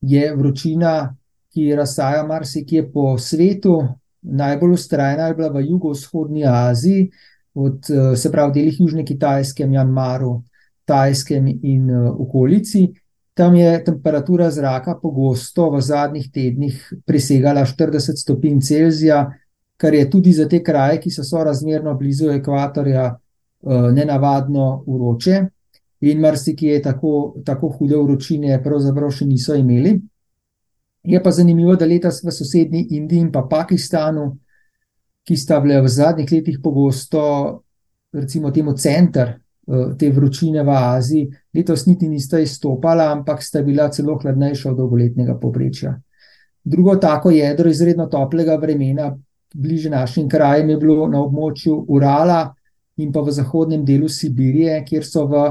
je 0.00 0.34
vročina, 0.36 1.16
ki 1.54 1.74
razsaja 1.74 2.22
marsikje 2.26 2.84
po 2.92 3.18
svetu. 3.18 3.80
Najbolj 4.22 4.72
ustrajna 4.72 5.26
je 5.26 5.34
bila 5.34 5.48
v 5.48 5.64
jugovzhodni 5.66 6.44
Aziji, 6.46 7.10
od, 7.54 7.86
se 8.16 8.32
pravi, 8.32 8.52
delih 8.52 8.80
Južne 8.80 9.04
Kitajske, 9.04 9.66
Mjanmaru, 9.66 10.42
Tajskem 10.84 11.48
in 11.62 11.90
okolici. 11.96 12.92
Tam 13.36 13.54
je 13.54 13.84
temperatura 13.84 14.50
zraka 14.50 14.94
pogosto 14.96 15.68
v 15.70 15.80
zadnjih 15.84 16.30
tednih 16.32 16.76
presegala 17.04 17.66
40 17.68 18.16
stopinj 18.16 18.62
Celzija, 18.64 19.26
kar 19.76 19.94
je 19.94 20.06
tudi 20.10 20.32
za 20.32 20.46
te 20.48 20.62
kraje, 20.64 21.02
ki 21.02 21.12
so 21.12 21.24
sorazmerno 21.24 21.92
blizu 22.00 22.30
ekvatorja, 22.32 23.04
eh, 23.12 23.92
nenavadno 23.92 24.84
vroče. 24.86 25.42
In 26.00 26.20
marsikje 26.20 26.80
tako, 26.82 27.36
tako 27.44 27.68
hude 27.76 27.96
vročine, 27.96 28.56
pravzaprav 28.64 29.12
še 29.12 29.28
niso 29.28 29.54
imeli. 29.54 29.98
Je 31.04 31.22
pa 31.22 31.30
zanimivo, 31.30 31.76
da 31.76 31.84
letos 31.84 32.24
v 32.24 32.32
sosednji 32.32 32.86
Indiji 32.96 33.20
in 33.20 33.32
pa 33.32 33.44
Pakistanu, 33.50 34.30
ki 35.28 35.36
sta 35.36 35.60
bile 35.60 35.82
v 35.82 35.88
zadnjih 35.88 36.32
letih 36.32 36.60
pogosto, 36.62 37.20
recimo, 38.12 38.50
temu 38.50 38.72
center 38.72 39.36
te 39.98 40.10
vročine 40.14 40.62
v 40.62 40.74
Aziji, 40.78 41.28
letos 41.54 41.86
niti 41.86 42.08
nista 42.08 42.38
izstopala, 42.38 43.10
ampak 43.12 43.42
sta 43.42 43.62
bila 43.66 43.88
celo 43.90 44.14
hladnejša 44.22 44.70
od 44.70 44.76
dolgoletnega 44.78 45.34
povprečja. 45.40 45.96
Drugo 46.64 46.96
tako 47.02 47.30
jedro 47.30 47.70
izredno 47.70 48.06
toplega 48.06 48.56
vremena 48.56 49.10
bliže 49.54 49.90
našim 49.90 50.28
krajem 50.28 50.70
je 50.70 50.76
bilo 50.76 51.06
na 51.08 51.20
območju 51.22 51.84
Urala 51.88 52.54
in 52.96 53.12
pa 53.12 53.20
v 53.20 53.32
zahodnem 53.32 53.84
delu 53.84 54.08
Sibirije, 54.08 54.80
kjer 54.84 55.04
so 55.04 55.26
v 55.30 55.46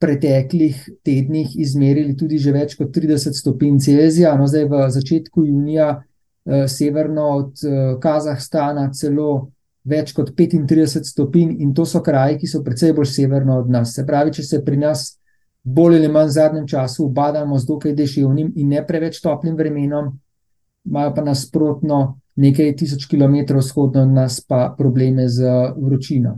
preteklih 0.00 0.82
tednih 1.04 1.56
izmerili 1.56 2.16
tudi 2.16 2.38
že 2.38 2.52
več 2.52 2.76
kot 2.76 2.92
30 2.94 3.36
stopinj 3.36 3.78
Celzija. 3.80 4.34
No, 4.36 4.46
zdaj 4.46 4.68
v 4.68 4.82
začetku 4.92 5.46
junija 5.46 5.88
eh, 5.96 6.66
severno 6.68 7.28
od 7.40 7.64
eh, 7.64 7.94
Kazahstana 8.00 8.90
celo 8.92 9.50
več 9.86 10.12
kot 10.12 10.32
35 10.34 11.06
stopinj 11.06 11.56
in 11.62 11.72
to 11.74 11.86
so 11.86 12.02
kraji, 12.02 12.40
ki 12.40 12.50
so 12.50 12.62
precej 12.66 12.92
bolj 12.96 13.08
severno 13.12 13.60
od 13.62 13.70
nas. 13.70 13.94
Se 13.94 14.06
pravi, 14.06 14.34
če 14.34 14.42
se 14.42 14.62
pri 14.64 14.80
nas 14.82 15.06
bolj 15.62 15.98
ali 16.00 16.08
manj 16.08 16.30
v 16.30 16.36
zadnjem 16.36 16.66
času 16.66 17.06
ubadamo 17.06 17.58
z 17.58 17.66
dokaj 17.66 17.94
deševnim 17.94 18.52
in 18.56 18.68
ne 18.68 18.82
preveč 18.86 19.20
toplim 19.22 19.56
vremenom, 19.56 20.12
imajo 20.86 21.14
pa 21.14 21.24
nasprotno 21.26 22.00
nekaj 22.36 22.74
tisoč 22.76 23.06
kilometrov 23.10 23.62
vzhodno 23.64 24.02
od 24.02 24.12
nas 24.14 24.40
pa 24.40 24.74
probleme 24.78 25.28
z 25.28 25.48
vročino. 25.76 26.36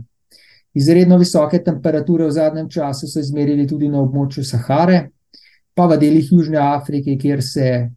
Izredno 0.73 1.17
visoke 1.17 1.59
temperature 1.63 2.25
v 2.25 2.31
zadnjem 2.31 2.69
času 2.69 3.07
so 3.07 3.19
izmerili 3.19 3.67
tudi 3.67 3.89
na 3.89 4.01
območju 4.01 4.43
Sahare, 4.45 5.09
pa 5.73 5.87
v 5.89 5.97
delih 5.97 6.31
Južne 6.31 6.59
Afrike, 6.61 7.17
kjer 7.17 7.41
se 7.43 7.89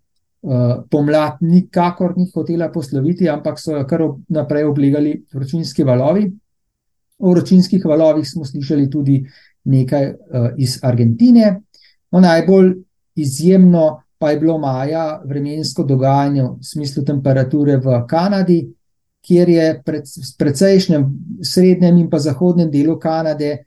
pomlad 0.91 1.39
nikakor 1.41 2.15
ni 2.17 2.27
hotela 2.35 2.69
posloviti, 2.73 3.29
ampak 3.31 3.61
so 3.61 3.77
jo 3.77 3.85
kar 3.87 4.03
naprej 4.29 4.65
oblegali 4.67 5.15
vročinski 5.33 5.85
valovi. 5.87 6.27
O 7.19 7.31
vročinskih 7.31 7.85
valovih 7.87 8.27
smo 8.27 8.45
slišali 8.45 8.89
tudi 8.91 9.21
nekaj 9.65 10.09
uh, 10.11 10.49
iz 10.59 10.81
Argentine. 10.83 11.61
No, 12.11 12.21
najbolj 12.21 12.75
izjemno 13.15 14.03
pa 14.19 14.31
je 14.31 14.39
bilo 14.41 14.59
maja 14.59 15.23
vremensko 15.27 15.83
dogajanje 15.85 16.43
v 16.43 16.57
smislu 16.63 17.05
temperature 17.05 17.77
v 17.77 18.05
Kanadi, 18.09 18.61
kjer 19.23 19.49
je 19.49 19.83
pred, 19.85 20.07
v 20.07 20.31
precejšnjem 20.39 21.07
srednjem 21.43 21.99
in 21.99 22.11
pa 22.11 22.19
zahodnem 22.19 22.71
delu 22.71 22.99
Kanade 22.99 23.51
eh, 23.51 23.65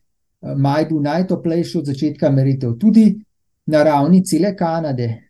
maj 0.55 0.85
bil 0.89 1.01
najtoplejši 1.03 1.77
od 1.77 1.91
začetka 1.91 2.29
meritev. 2.31 2.77
Tudi 2.79 3.15
na 3.67 3.83
ravni 3.83 4.23
cele 4.23 4.55
Kanade, 4.55 5.24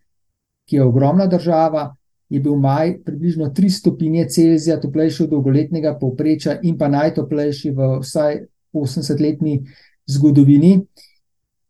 ki 0.66 0.76
je 0.76 0.84
ogromna 0.84 1.28
država, 1.28 1.96
je 2.30 2.40
bil 2.40 2.56
maj 2.56 2.98
približno 3.06 3.50
3 3.54 3.70
stopinje 3.70 4.28
Celzija 4.30 4.80
toplejši 4.82 5.24
od 5.24 5.30
dolgoletnega 5.30 5.98
povprečja 6.00 6.60
in 6.64 6.78
pa 6.78 6.88
najtoplejši 6.88 7.72
v 7.72 7.90
vsaj 8.02 8.40
80-letni 8.74 9.60
zgodovini. 10.06 10.80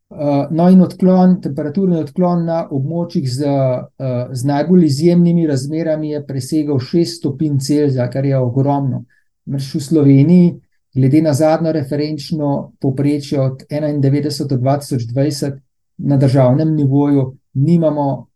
Uh, 0.09 0.45
no, 0.51 0.69
in 0.69 0.81
odklon, 0.85 1.39
temperaturni 1.41 1.97
odklon 1.99 2.45
na 2.45 2.59
območjih 2.71 3.25
z, 3.25 3.47
uh, 3.49 4.29
z 4.31 4.47
najbolj 4.47 4.85
izjemnimi 4.85 5.47
razmerami 5.49 6.11
je 6.11 6.21
presegal 6.27 6.77
6 6.79 7.17
stopinj 7.17 7.57
Celzija, 7.59 8.05
kar 8.13 8.25
je 8.25 8.37
ogromno. 8.37 9.03
Mrš 9.49 9.73
v 9.75 9.81
Sloveniji, 9.81 10.53
glede 10.95 11.21
na 11.21 11.33
zadnjo 11.33 11.73
referenčno 11.75 12.51
poprečje 12.79 13.41
od 13.41 13.65
91 13.69 14.47
do 14.47 14.55
2020 14.55 15.59
na 15.97 16.17
državnem 16.17 16.75
nivoju, 16.75 17.33
nimamo 17.53 18.27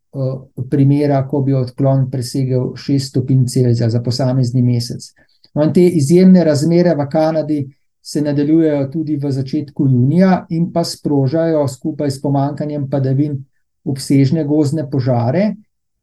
primera, 0.70 1.22
ko 1.28 1.42
bi 1.42 1.54
odklon 1.54 2.08
presegel 2.12 2.72
6 2.75 3.10
stopinj 3.10 3.46
Celzija 3.46 3.89
za 3.89 4.01
posamezni 4.01 4.62
mesec. 4.62 5.12
No, 5.54 5.68
te 5.74 5.84
izjemne 5.84 6.44
razmere 6.44 6.96
v 6.96 7.06
Kanadi 7.12 7.60
se 8.01 8.22
nadaljujejo 8.22 8.88
tudi 8.92 9.18
v 9.18 9.32
začetku 9.32 9.88
junija 9.88 10.46
in 10.50 10.72
pa 10.74 10.84
sprožajo 10.84 11.68
skupaj 11.68 12.12
s 12.12 12.22
pomankanjem 12.22 12.89
padavin 12.89 13.38
obsežne 13.86 14.44
gozne 14.44 14.89
požare, 14.89 15.56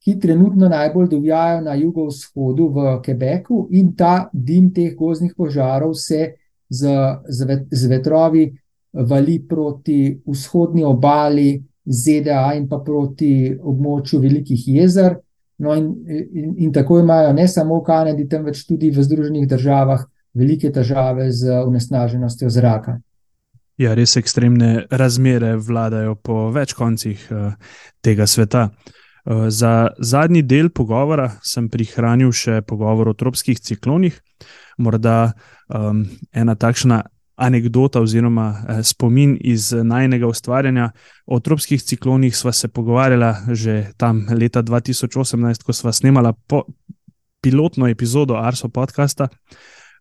ki 0.04 0.18
trenutno 0.20 0.68
najbolj 0.68 1.08
dovjajo 1.10 1.60
na 1.64 1.74
jugovzhodu 1.74 2.68
v 2.68 2.84
Quebecu 3.02 3.66
in 3.74 3.94
ta 3.96 4.28
dim 4.32 4.70
teh 4.74 4.94
gozdnih 4.94 5.34
požarov 5.36 5.94
se 5.94 6.36
z, 6.68 6.94
z, 7.28 7.58
z 7.70 7.90
vetrovi 7.90 8.46
vali 8.92 9.40
proti 9.48 10.20
vzhodni 10.26 10.84
obali 10.84 11.64
ZDA 11.86 12.54
in 12.58 12.66
pa 12.68 12.80
proti 12.84 13.54
območju 13.54 14.20
velikih 14.20 14.68
jezer. 14.68 15.16
No 15.58 15.72
in, 15.74 15.88
in, 16.06 16.54
in 16.66 16.72
tako 16.72 16.98
imajo 17.00 17.32
ne 17.32 17.46
samo 17.48 17.78
v 17.80 17.86
Kanadi, 17.86 18.28
temveč 18.28 18.66
tudi 18.68 18.90
v 18.92 19.02
Združenih 19.02 19.46
državah 19.48 20.04
velike 20.36 20.68
težave 20.72 21.30
z 21.32 21.62
onesnaženostjo 21.64 22.50
zraka. 22.52 22.98
Ja, 23.80 23.94
res 23.96 24.16
ekstremne 24.16 24.86
razmere 24.90 25.54
vladajo 25.60 26.14
po 26.16 26.50
več 26.52 26.72
koncih 26.76 27.24
uh, 27.30 27.56
tega 28.04 28.26
sveta. 28.28 28.70
Uh, 29.24 29.48
za 29.52 29.90
zadnji 30.00 30.42
del 30.42 30.70
pogovora 30.72 31.30
sem 31.44 31.68
prihranil 31.72 32.32
še 32.32 32.62
pogovor 32.64 33.12
o 33.12 33.16
tropskih 33.16 33.60
ciklonih. 33.60 34.16
Morda 34.80 35.32
um, 35.68 36.04
ena 36.32 36.56
takšna 36.56 37.02
anekdota 37.36 38.00
oziroma 38.00 38.46
eh, 38.68 38.82
spomin 38.82 39.36
iz 39.40 39.72
najnega 39.72 40.26
ustvarjanja. 40.26 40.90
O 41.26 41.40
tropskih 41.40 41.82
ciklonih 41.82 42.36
sva 42.36 42.52
se 42.52 42.68
pogovarjala 42.68 43.34
že 43.52 43.92
tam 43.96 44.26
leta 44.30 44.62
2018, 44.62 45.62
ko 45.62 45.72
sva 45.72 45.92
snemala 45.92 46.32
pilotno 47.42 47.88
epizodo 47.88 48.36
Arso 48.36 48.68
podcasta. 48.68 49.28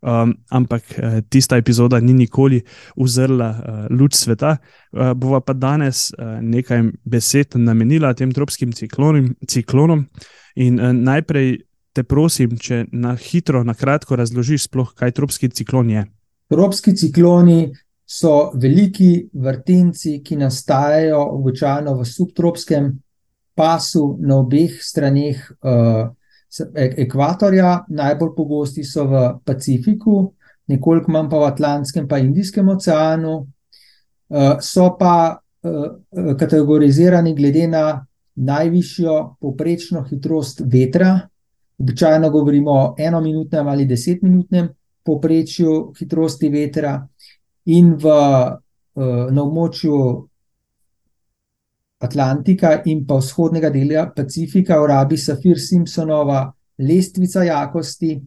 Um, 0.05 0.35
ampak 0.51 0.83
uh, 0.83 1.19
tista 1.29 1.57
epizoda 1.57 1.99
ni 1.99 2.13
nikoli 2.13 2.61
uzrla 2.95 3.49
uh, 3.49 3.97
luč 3.99 4.13
sveta. 4.13 4.57
Uh, 4.91 5.13
bova 5.13 5.39
pa 5.41 5.53
danes 5.53 6.11
uh, 6.13 6.37
nekaj 6.41 6.83
besed 7.03 7.55
namenila 7.55 8.13
tem 8.13 8.31
tropskim 8.31 8.73
ciklonim, 8.73 9.33
ciklonom. 9.47 10.05
In 10.55 10.77
uh, 10.79 10.91
najprej 10.93 11.57
te 11.95 12.03
prosim, 12.03 12.57
če 12.59 12.83
na 12.91 13.15
hitro, 13.15 13.63
na 13.63 13.73
kratko 13.73 14.19
razložiš, 14.19 14.67
sploh, 14.67 14.91
kaj 14.93 15.15
tropski 15.15 15.49
ciklon 15.49 15.89
je. 15.89 16.05
Tropski 16.49 16.93
cikloni 16.95 17.71
so 18.05 18.51
veliki 18.53 19.29
vrtinci, 19.33 20.19
ki 20.23 20.37
nastajajo 20.37 21.23
običajno 21.39 21.95
v 21.97 22.05
subtropskem 22.05 22.91
pasu 23.55 24.17
na 24.21 24.37
obeh 24.43 24.77
straneh. 24.81 25.41
Uh, 25.61 26.13
ekvatorja, 26.75 27.85
najbolj 27.89 28.29
pogosti 28.35 28.83
so 28.83 29.05
v 29.09 29.23
Pacifiku, 29.43 30.33
nekoliko 30.71 31.11
manj 31.11 31.29
pa 31.29 31.39
v 31.39 31.47
Atlantskem 31.49 32.07
in 32.09 32.25
Indijskem 32.25 32.69
oceanu. 32.69 33.47
Eh, 34.29 34.57
so 34.61 34.95
pa 34.99 35.37
eh, 35.63 36.35
kategorizirani 36.37 37.35
glede 37.35 37.67
na 37.67 38.05
najvišjo 38.35 39.37
povprečno 39.39 40.03
hitrost 40.03 40.61
vetra. 40.65 41.19
Običajno 41.77 42.29
govorimo 42.29 42.71
o 42.71 42.95
enominutnem 42.97 43.67
ali 43.67 43.85
desetminutnem 43.85 44.69
povprečju 45.05 45.93
hitrosti 45.99 46.49
vetra, 46.49 46.97
in 47.65 47.95
v, 47.95 48.05
eh, 48.05 49.31
na 49.31 49.43
območju 49.43 50.29
Atlantika 52.05 52.81
in 52.85 53.05
pa 53.05 53.17
vzhodnega 53.17 53.69
dela 53.69 54.11
Pacifika 54.15 54.77
uporabi 54.79 55.17
Safir 55.17 55.59
Simpsonova 55.59 56.51
lestvica 56.77 57.43
jakosti, 57.43 58.19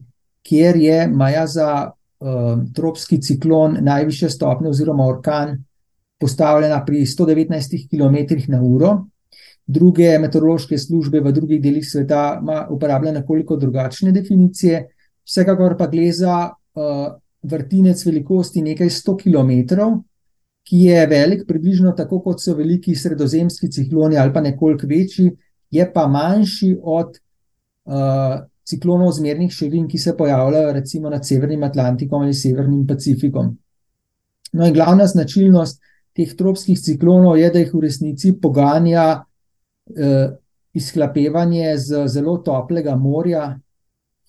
kjer 0.43 0.77
je 0.77 1.07
maja 1.07 1.45
za 1.47 1.69
uh, 1.85 2.63
tropski 2.73 3.19
ciklon 3.21 3.77
najviše 3.81 4.29
stopnje 4.29 4.69
oziroma 4.69 5.05
orkan 5.05 5.53
postavljena 6.19 6.81
pri 6.85 7.05
119 7.05 7.85
km/h. 7.91 8.95
Druge 9.67 10.17
meteorološke 10.19 10.77
službe 10.77 11.21
v 11.21 11.31
drugih 11.31 11.61
delih 11.61 11.85
sveta 11.85 12.41
uporabljajo 12.69 13.19
nekoliko 13.19 13.55
drugačne 13.55 14.11
definicije, 14.11 14.87
vsekakor 15.23 15.77
pa 15.77 15.87
gre 15.87 16.11
za 16.11 16.49
uh, 16.75 17.07
vrtinec 17.41 18.05
velikosti 18.05 18.61
nekaj 18.61 18.89
100 18.89 19.15
km, 19.23 19.77
ki 20.69 20.77
je 20.85 21.07
velik, 21.07 21.47
približno 21.47 21.91
tako 21.97 22.19
kot 22.21 22.41
so 22.43 22.53
veliki 22.53 22.95
sredozemski 22.95 23.71
cikloni 23.71 24.17
ali 24.17 24.33
pa 24.33 24.41
nekoliko 24.41 24.87
večji, 24.87 25.31
je 25.71 25.85
pa 25.93 26.07
manjši 26.07 26.75
od 26.81 27.17
uh, 27.85 28.41
ciklonov 28.69 29.11
zmernih 29.17 29.51
širin, 29.51 29.87
ki 29.87 29.97
se 29.97 30.17
pojavljajo 30.17 30.73
recimo 30.73 31.09
nad 31.09 31.25
Severnim 31.25 31.63
Atlantikom 31.63 32.21
ali 32.21 32.33
Severnim 32.33 32.87
Pacifikom. 32.87 33.57
No, 34.53 34.65
in 34.65 34.73
glavna 34.73 35.07
značilnost 35.07 35.81
teh 36.17 36.35
tropskih 36.37 36.79
ciklonov 36.79 37.37
je, 37.37 37.49
da 37.49 37.59
jih 37.61 37.73
v 37.73 37.81
resnici 37.85 38.33
poganja 38.41 39.07
uh, 39.23 40.35
izhlapevanje 40.73 41.77
z 41.77 42.05
zelo 42.07 42.37
toplega 42.45 42.95
morja, 42.95 43.57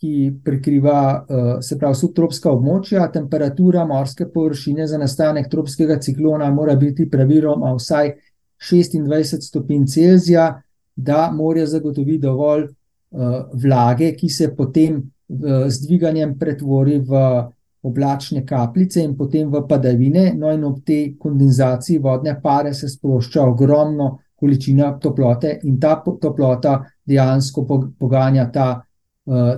ki 0.01 0.33
prekriva 0.45 1.01
uh, 1.21 1.51
se 1.61 1.77
pravi 1.79 1.99
subtropska 1.99 2.49
območja, 2.51 3.11
temperatura 3.13 3.85
morske 3.85 4.31
površine 4.33 4.87
za 4.89 4.99
nastanek 4.99 5.51
tropskega 5.53 5.99
ciklona 6.01 6.49
mora 6.57 6.77
biti 6.81 7.09
praviloma 7.11 7.75
vsaj 7.77 8.15
26 8.71 9.45
stopinj 9.45 9.87
Celzija, 9.93 10.49
da 10.97 11.31
morje 11.33 11.67
zagotovi 11.67 12.19
dovolj 12.19 12.65
uh, 12.65 13.37
vlage, 13.53 14.15
ki 14.17 14.29
se 14.29 14.51
potem 14.57 14.97
uh, 14.97 15.69
z 15.69 15.87
dviganjem 15.87 16.37
pretvori 16.39 16.99
v 17.05 17.25
oblačne 17.83 18.45
kapljice 18.47 19.05
in 19.05 19.17
potem 19.17 19.53
v 19.53 19.65
padavine. 19.69 20.33
No, 20.37 20.53
in 20.53 20.65
ob 20.65 20.83
tej 20.85 21.15
kondenzaciji 21.19 22.01
vodne 22.01 22.39
pare 22.43 22.75
se 22.75 22.89
sprošča 22.89 23.45
ogromno 23.45 24.19
količina 24.41 24.95
toplote, 25.01 25.59
in 25.69 25.81
ta 25.81 25.99
toplota 26.01 26.79
dejansko 27.05 27.67
poganja 27.99 28.49
ta 28.53 28.79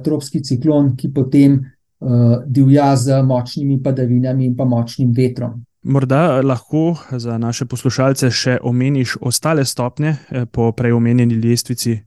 tropski 0.05 0.43
ciklon, 0.43 0.95
ki 0.97 1.13
potem 1.15 1.55
uh, 1.55 2.43
divja 2.47 2.97
z 2.97 3.23
močnimi 3.23 3.79
padavinami 3.83 4.47
in 4.47 4.57
pa 4.57 4.65
močnim 4.65 5.13
vetrom. 5.17 5.63
Morda 5.83 6.41
lahko 6.43 6.97
za 7.11 7.39
naše 7.39 7.67
poslušalce 7.67 8.31
še 8.31 8.59
omeniš 8.63 9.17
ostale 9.21 9.65
stopnje 9.65 10.15
eh, 10.15 10.47
po 10.47 10.73
preomenjeni 10.73 11.41
lestvici, 11.43 11.99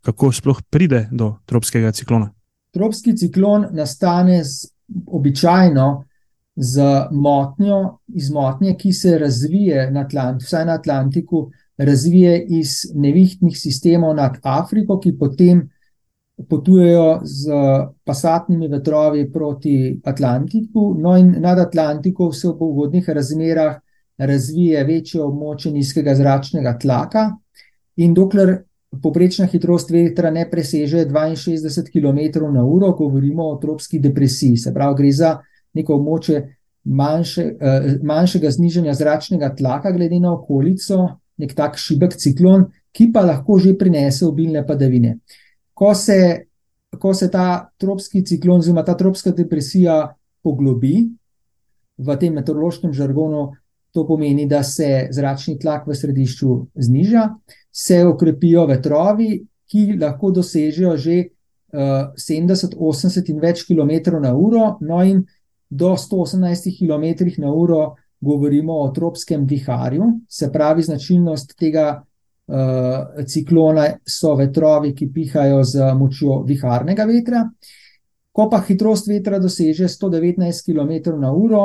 kako 0.00 0.32
sploh 0.32 0.58
pride 0.70 1.06
do 1.12 1.34
tropskega 1.46 1.92
ciklona. 1.92 2.30
Tropski 2.74 3.14
ciklon 3.16 3.68
nastane 3.72 4.42
z, 4.44 4.68
običajno 5.06 6.04
z 6.56 6.84
motnjo, 7.10 7.98
iz 8.08 8.30
motnje, 8.30 8.74
ki 8.76 8.92
se 8.92 9.18
razvije 9.18 9.90
na 9.90 10.00
Atlantiku, 10.00 10.46
vsaj 10.46 10.64
na 10.66 10.74
Atlantiku, 10.74 11.50
razvije 11.78 12.44
iz 12.58 12.68
nevihtnih 12.94 13.58
sistemov 13.58 14.16
nad 14.16 14.38
Afriko, 14.42 14.98
ki 15.00 15.14
potem 15.18 15.68
potujejo 16.46 17.20
z 17.24 17.50
pasatnimi 18.04 18.68
vetrovi 18.68 19.32
proti 19.32 20.00
Atlantiku, 20.04 20.94
no 20.98 21.16
in 21.18 21.34
nad 21.40 21.58
Atlantikom 21.58 22.32
se 22.32 22.48
v 22.48 22.56
ugodnih 22.60 23.08
razmerah 23.08 23.76
razvije 24.18 24.84
večje 24.84 25.22
območje 25.22 25.72
nizkega 25.72 26.14
zračnega 26.14 26.76
tlaka, 26.78 27.30
in 27.96 28.14
dokler 28.14 28.54
poprečna 29.02 29.46
hitrost 29.46 29.90
vetra 29.90 30.30
ne 30.30 30.46
preseže 30.50 31.04
62 31.06 31.90
km/h, 31.92 32.92
govorimo 32.98 33.48
o 33.48 33.56
tropski 33.56 33.98
depresiji. 33.98 34.56
Se 34.56 34.74
pravi, 34.74 34.94
gre 34.96 35.12
za 35.12 35.36
neko 35.74 35.94
območje 35.94 36.56
manjše, 36.84 37.42
eh, 37.60 37.98
manjšega 38.02 38.50
znižanja 38.50 38.94
zračnega 38.94 39.54
tlaka, 39.54 39.92
glede 39.92 40.20
na 40.20 40.32
okolico, 40.32 41.08
nek 41.38 41.54
tak 41.54 41.76
šibek 41.76 42.16
ciklon, 42.16 42.70
ki 42.92 43.12
pa 43.12 43.20
lahko 43.26 43.58
že 43.58 43.76
prinese 43.78 44.26
obilne 44.26 44.66
padavine 44.66 45.18
ko 45.78 45.94
se, 45.94 46.18
ko 46.98 47.14
se 47.14 47.30
ta 47.30 47.70
tropski 47.78 48.24
ciklon, 48.26 48.58
oziroma 48.58 48.82
ta 48.82 48.96
tropska 48.98 49.30
depresija 49.30 50.08
poglobi 50.42 51.06
v 51.98 52.16
tem 52.18 52.34
meteorološkem 52.34 52.92
žargonu, 52.94 53.52
to 53.94 54.04
pomeni, 54.06 54.46
da 54.46 54.62
se 54.66 55.08
zračni 55.14 55.56
tlak 55.58 55.86
v 55.86 55.94
središču 55.96 56.56
zniža, 56.74 57.28
se 57.72 58.02
okrepijo 58.06 58.66
vetrovi, 58.66 59.44
ki 59.68 59.98
lahko 60.00 60.32
dosežejo 60.34 60.96
že 60.96 61.16
uh, 61.22 62.10
70, 62.18 62.74
80 62.74 63.30
in 63.30 63.40
več 63.40 63.64
km 63.68 64.18
na 64.18 64.34
uro, 64.34 64.76
no 64.80 65.00
in 65.04 65.24
do 65.70 65.94
118 65.94 66.74
km 66.78 67.30
na 67.38 67.54
uro. 67.54 67.94
Govorimo 68.20 68.80
o 68.82 68.88
tropskem 68.90 69.44
viharju, 69.46 70.02
se 70.26 70.48
pravi, 70.50 70.82
značilnost 70.82 71.52
tega 71.54 72.02
uh, 72.48 73.24
ciklona 73.26 73.86
so 74.06 74.34
vetrovi, 74.36 74.94
ki 74.94 75.10
pihajo 75.12 75.62
z 75.64 75.92
močjo 75.94 76.42
viharnega 76.48 77.06
vetra. 77.08 77.44
Ko 78.32 78.48
pa 78.48 78.60
hitrost 78.66 79.08
vetra 79.10 79.38
doseže 79.38 79.88
119 79.88 80.64
km/h, 80.66 81.64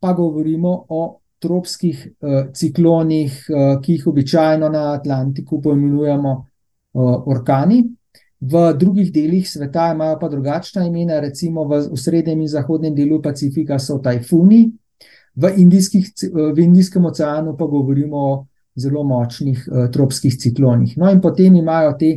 pa 0.00 0.12
govorimo 0.12 0.86
o 0.88 1.02
tropskih 1.38 2.06
uh, 2.06 2.38
ciklonih, 2.52 3.42
uh, 3.48 3.80
ki 3.82 3.98
jih 3.98 4.06
običajno 4.06 4.68
na 4.68 4.86
Atlantiku 4.94 5.60
poimenujemo 5.62 6.32
uh, 6.38 7.26
orkani. 7.26 7.84
V 8.44 8.62
drugih 8.76 9.12
delih 9.12 9.44
sveta 9.48 9.92
imajo 9.92 10.18
pa 10.20 10.28
drugačna 10.28 10.84
imena, 10.86 11.20
recimo 11.20 11.64
v 11.64 11.96
srednjem 11.96 12.40
in 12.44 12.48
zahodnem 12.48 12.94
delu 12.94 13.22
Pacifika 13.22 13.78
so 13.78 13.98
tajfuni, 14.04 14.66
v, 15.34 15.50
v 16.54 16.58
Indijskem 16.62 17.04
oceanu 17.04 17.56
pa 17.56 17.66
govorimo 17.66 18.16
o 18.16 18.46
zelo 18.76 19.04
močnih 19.04 19.68
uh, 19.68 19.90
tropskih 19.90 20.38
ciklonih. 20.38 20.96
No, 20.98 21.10
in 21.10 21.20
potem 21.20 21.54
imajo 21.56 21.92
ti 21.98 22.14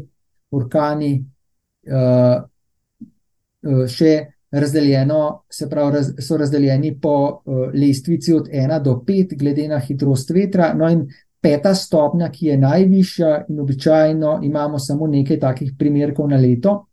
orkani 0.51 1.11
uh, 1.19 2.41
uh, 2.41 3.85
še 3.87 4.13
razdeljeno, 4.51 5.43
se 5.51 5.67
pravi, 5.69 5.93
raz, 5.95 6.11
so 6.23 6.37
razdeljeni 6.37 6.95
po 7.01 7.15
uh, 7.27 7.67
lestvici 7.73 8.33
od 8.33 8.47
1 8.47 8.83
do 8.83 9.01
5, 9.07 9.37
glede 9.37 9.67
na 9.67 9.79
hitrost 9.79 10.31
vetra. 10.33 10.73
No, 10.73 10.89
in 10.89 11.05
peta 11.41 11.75
stopnja, 11.75 12.31
ki 12.31 12.51
je 12.51 12.57
najvišja, 12.57 13.45
in 13.49 13.59
običajno 13.59 14.39
imamo 14.43 14.79
samo 14.79 15.07
nekaj 15.07 15.39
takih 15.39 15.73
primerkov 15.77 16.29
na 16.29 16.37
leto, 16.37 16.85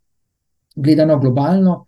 gledano 0.76 1.18
globalno. 1.18 1.86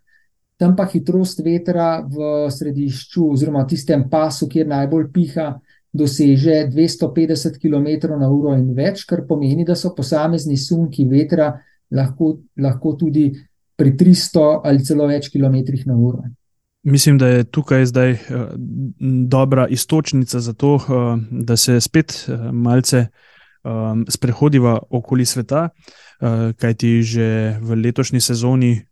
Tam 0.56 0.72
pa 0.76 0.86
hitrost 0.88 1.42
vetra 1.44 2.00
v 2.00 2.46
središču, 2.50 3.26
oziroma 3.34 3.66
v 3.66 3.74
tistem 3.74 4.06
pasu, 4.10 4.48
kjer 4.48 4.68
najbolj 4.70 5.10
piha, 5.12 5.50
doseže 5.92 6.66
250 6.70 7.58
km/h 7.62 8.56
in 8.58 8.72
več, 8.74 9.04
kar 9.08 9.24
pomeni, 9.28 9.64
da 9.64 9.74
so 9.74 9.94
posamezni 9.94 10.56
sunki 10.56 11.06
vetra 11.08 11.52
lahko, 11.90 12.36
lahko 12.58 12.96
tudi 12.98 13.30
pri 13.76 13.92
300 13.96 14.48
ali 14.64 14.84
celo 14.84 15.06
več 15.06 15.30
km/h. 15.32 16.32
Mislim, 16.86 17.18
da 17.18 17.28
je 17.28 17.44
tukaj 17.44 17.86
zdaj 17.90 18.12
uh, 18.12 18.18
dobra 19.26 19.66
istočnica 19.66 20.40
za 20.40 20.52
to, 20.52 20.74
uh, 20.74 21.16
da 21.30 21.56
se 21.56 21.80
spet 21.80 22.26
uh, 22.28 22.50
malce 22.52 23.06
sprehodiva 24.08 24.78
okoli 24.90 25.24
sveta, 25.26 25.68
kajti 26.56 27.02
že 27.02 27.58
v 27.58 27.74
letošnji 27.82 28.20
sezoni 28.20 28.86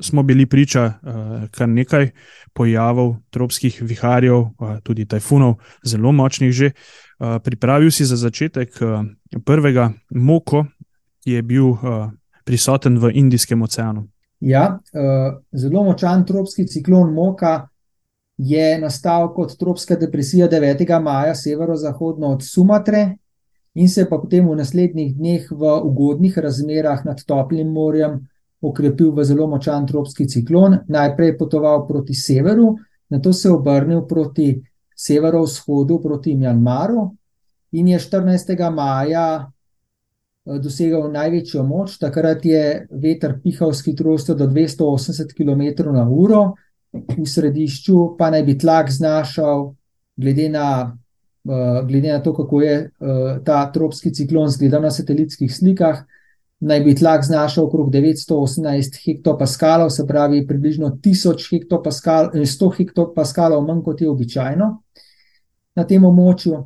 smo 0.00 0.22
bili 0.22 0.46
priča 0.46 0.84
uh, 0.84 1.48
kar 1.50 1.68
nekaj 1.68 2.10
pojavov 2.52 3.16
tropskih 3.30 3.82
viharjev, 3.82 4.36
uh, 4.36 4.78
tudi 4.82 5.06
tajfunov, 5.06 5.54
zelo 5.84 6.12
močnih 6.12 6.52
že. 6.52 6.70
Uh, 7.18 7.38
pripravil 7.42 7.90
si 7.90 8.04
za 8.04 8.16
začetek 8.16 8.74
uh, 8.82 9.04
prvega 9.44 9.92
moko, 10.10 10.64
ki 11.24 11.30
je 11.38 11.42
bil 11.42 11.64
uh, 11.64 12.10
prisoten 12.44 12.98
v 12.98 13.10
Indijskem 13.14 13.62
oceanu. 13.62 14.08
Ja, 14.40 14.80
uh, 14.92 15.38
zelo 15.52 15.84
močan 15.84 16.26
tropski 16.26 16.66
ciklon 16.66 17.14
Moka 17.14 17.68
je 18.38 18.78
nastal 18.78 19.34
kot 19.34 19.54
tropska 19.58 19.96
depresija 19.96 20.48
9. 20.48 21.00
maja 21.00 21.34
severozahodno 21.34 22.26
od 22.26 22.42
Sumatre 22.42 23.16
in 23.74 23.88
se 23.88 24.08
pa 24.08 24.18
potem 24.18 24.48
v 24.48 24.56
naslednjih 24.56 25.16
dneh 25.16 25.46
v 25.50 25.80
ugodnih 25.82 26.38
razmerah 26.38 27.04
nad 27.04 27.24
toplim 27.26 27.72
morjem 27.72 28.26
okrepil 28.64 29.12
v 29.12 29.24
zelo 29.24 29.46
močan 29.46 29.86
tropski 29.86 30.26
ciklon. 30.28 30.78
Najprej 30.88 31.36
potoval 31.38 31.86
proti 31.88 32.14
severu, 32.14 32.74
na 33.10 33.20
to 33.20 33.32
se 33.32 33.50
obrnil 33.50 34.06
proti 34.08 34.54
severovzhodu, 34.96 36.00
proti 36.02 36.36
Mjanmaru 36.36 37.10
in 37.72 37.88
je 37.88 37.98
14. 37.98 38.70
maja 38.70 39.54
Eh, 40.44 40.58
dosegal 40.60 41.08
največjo 41.12 41.62
moč. 41.64 41.96
Takrat 41.98 42.44
je 42.44 42.86
veter 42.90 43.38
pihal 43.40 43.72
s 43.72 43.80
hitrostjo 43.86 44.34
do 44.36 44.46
280 44.46 45.32
km/h, 45.32 46.42
v 46.92 47.24
središču 47.26 48.16
pa 48.18 48.28
naj 48.30 48.44
bi 48.44 48.58
tlak 48.58 48.92
znašal, 48.92 49.72
glede 50.16 50.48
na, 50.48 50.92
uh, 51.48 51.80
glede 51.88 52.12
na 52.12 52.20
to, 52.22 52.34
kako 52.36 52.60
je 52.62 52.74
uh, 52.84 53.40
ta 53.44 53.64
tropski 53.72 54.12
ciklon 54.14 54.46
izgledal 54.46 54.84
na 54.84 54.92
satelitskih 54.94 55.50
slikah. 55.50 56.04
Naj 56.64 56.80
bi 56.80 56.94
tlak 56.96 57.24
znašal 57.26 57.66
okrog 57.66 57.90
918 57.92 58.96
hektopaskalov, 59.04 59.90
se 59.90 60.06
pravi 60.06 60.46
približno 60.46 60.94
1000 61.04 61.50
hektopaskalov, 61.50 62.32
100 62.32 62.70
hektopaskalov 62.78 63.66
manj 63.66 63.82
kot 63.84 64.00
je 64.00 64.08
običajno 64.08 64.70
na 65.76 65.84
tem 65.84 66.04
območju. 66.04 66.62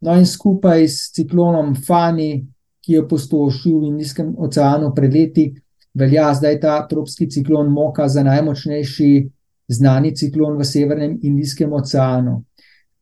No, 0.00 0.14
in 0.14 0.26
skupaj 0.26 0.84
s 0.88 1.12
ciklonom 1.14 1.74
Fani, 1.86 2.46
ki 2.82 2.92
je 2.92 3.06
postošil 3.08 3.78
v 3.78 3.92
Indijskem 3.92 4.34
oceanu 4.38 4.92
pred 4.94 5.14
leti, 5.14 5.48
velja 5.94 6.32
zdaj 6.34 6.60
ta 6.60 6.76
tropski 6.88 7.28
ciklon 7.30 7.70
Moka 7.70 8.08
za 8.08 8.22
najmočnejši 8.26 9.10
znani 9.68 10.14
ciklon 10.16 10.58
v 10.58 10.64
Severnem 10.64 11.18
Indijskem 11.22 11.72
oceanu. 11.72 12.42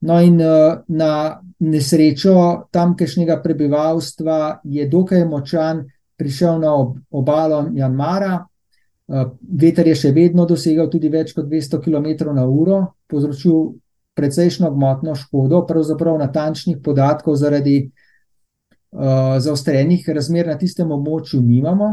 No, 0.01 0.21
in 0.21 0.41
eh, 0.41 0.79
na 0.89 1.41
nesrečo 1.59 2.69
tamkajšnjega 2.73 3.41
prebivalstva 3.43 4.61
je 4.65 4.89
dokaj 4.89 5.25
močan 5.25 5.87
prišel 6.17 6.61
na 6.61 6.73
obalo 7.11 7.67
Janmara. 7.75 8.47
Eh, 9.07 9.27
veter 9.41 9.87
je 9.87 9.95
še 9.95 10.11
vedno 10.13 10.47
dosegal 10.47 10.89
tudi 10.91 11.09
več 11.09 11.33
kot 11.37 11.47
200 11.47 11.79
km/h, 11.79 12.81
povzročil 13.07 13.77
precejšno 14.17 14.71
gmotno 14.73 15.15
škodo, 15.15 15.61
pravzaprav 15.69 16.17
natančnih 16.19 16.79
podatkov 16.83 17.37
zaradi 17.37 17.91
uh, 18.97 19.37
zaostrenih 19.45 20.09
razmer 20.09 20.49
na 20.49 20.57
tistem 20.57 20.89
območju 20.91 21.43
nimamo. 21.45 21.91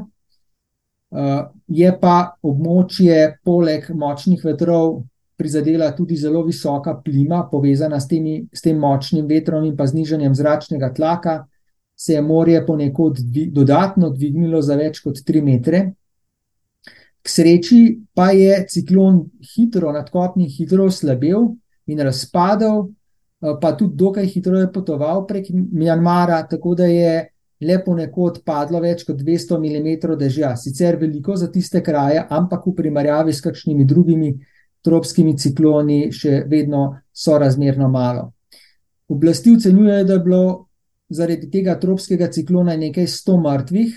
Uh, 1.11 1.51
je 1.67 1.91
pa 1.99 2.37
območje, 2.41 3.41
poleg 3.43 3.89
močnih 3.91 4.39
vetrov, 4.47 5.03
prizadela 5.37 5.91
tudi 5.91 6.15
zelo 6.15 6.45
visoka 6.47 6.95
plima, 7.03 7.43
povezana 7.51 7.99
s, 7.99 8.07
temi, 8.07 8.39
s 8.53 8.63
tem 8.63 8.79
močnim 8.79 9.27
vetrom 9.27 9.67
in 9.67 9.75
pa 9.75 9.85
znižanjem 9.89 10.33
zračnega 10.39 10.93
tlaka. 10.95 11.41
Se 12.03 12.17
je 12.17 12.21
morje 12.21 12.59
ponekod 12.65 13.19
dvi, 13.19 13.45
dodatno 13.55 14.09
dvignilo 14.11 14.61
za 14.61 14.75
več 14.75 14.99
kot 15.03 15.21
3 15.23 15.43
metre. 15.43 15.83
K 17.23 17.31
sreči 17.31 17.79
pa 18.11 18.33
je 18.35 18.57
ciklon 18.67 19.21
hitro, 19.53 19.93
nadkopni 19.95 20.49
hitro 20.51 20.89
slabel 20.91 21.53
in 21.87 22.01
razpadel, 22.03 22.89
Eh, 23.43 23.57
pa 23.61 23.75
tudi 23.75 23.95
dokaj 23.95 24.25
hitro 24.25 24.59
je 24.59 24.71
potoval 24.71 25.25
prek 25.27 25.47
Mjanmara, 25.51 26.47
tako 26.47 26.75
da 26.75 26.85
je 26.85 27.27
lepo 27.61 27.95
nekod 27.95 28.39
padlo 28.45 28.79
več 28.79 29.03
kot 29.03 29.19
200 29.19 29.57
mm 29.59 30.15
dežja. 30.19 30.55
Sicer 30.57 30.95
veliko 30.99 31.35
za 31.35 31.49
tiste 31.51 31.83
kraje, 31.83 32.23
ampak 32.29 32.67
v 32.67 32.75
primerjavi 32.75 33.33
s 33.33 33.43
kakšnimi 33.43 33.85
drugimi 33.85 34.33
tropskimi 34.83 35.35
cikloni 35.37 36.11
še 36.11 36.43
vedno 36.47 36.85
so 37.11 37.37
razmerno 37.39 37.89
malo. 37.89 38.31
Oblasti 39.11 39.55
ocenjujejo, 39.57 40.07
da 40.07 40.13
je 40.13 40.23
bilo 40.23 40.43
zaradi 41.13 41.49
tega 41.51 41.77
tropskega 41.79 42.27
ciklona 42.33 42.75
nekaj 42.79 43.07
100 43.07 43.37
mrtvih, 43.43 43.95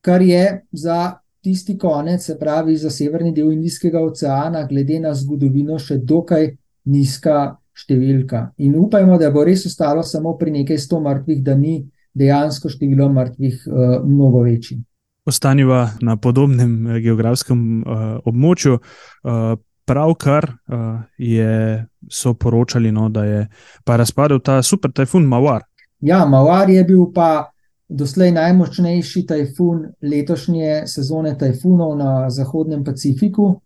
kar 0.00 0.22
je 0.22 0.42
za 0.72 1.18
tisti 1.46 1.76
konec, 1.78 2.24
se 2.24 2.38
pravi 2.38 2.76
za 2.76 2.90
severni 2.90 3.32
del 3.32 3.52
Indijskega 3.52 4.00
oceana, 4.02 4.64
glede 4.66 4.98
na 5.00 5.12
zgodovino, 5.14 5.78
še 5.78 6.00
dokaj 6.02 6.48
nizka 6.90 7.36
številka. 7.76 8.48
In 8.66 8.74
upajmo, 8.80 9.18
da 9.20 9.30
bo 9.30 9.44
res 9.46 9.66
ostalo 9.68 10.02
samo 10.02 10.34
pri 10.40 10.54
nekaj 10.60 10.80
sto 10.82 10.98
mrtvih, 11.02 11.44
da 11.46 11.54
ni 11.54 11.78
dejansko 12.16 12.72
število 12.72 13.06
mrtvih 13.12 13.62
uh, 13.68 13.94
mnogo 14.02 14.42
večji. 14.46 14.80
Ostaniva 15.26 15.84
na 16.06 16.16
podobnem 16.16 16.74
eh, 16.86 17.00
geografskem 17.04 17.62
uh, 17.82 18.04
območju. 18.24 18.78
Uh, 18.78 19.56
Pravkar 19.86 20.48
uh, 20.50 21.84
so 22.10 22.32
poročali, 22.34 22.90
no, 22.90 23.04
da 23.08 23.22
je 23.22 23.44
razpadel 23.86 24.40
ta 24.42 24.58
super 24.62 24.90
tajfun 24.90 25.28
Mawar. 25.30 25.62
Ja, 26.00 26.26
Mawar 26.26 26.70
je 26.70 26.84
bil 26.84 27.06
pa 27.14 27.50
doslej 27.88 28.32
najmočnejši 28.36 29.22
tajfun 29.26 29.86
letošnje 30.02 30.82
sezone 30.86 31.36
tajfunov 31.38 31.96
na 31.96 32.30
Zahodnem 32.30 32.84
Pacifiku. 32.84 33.60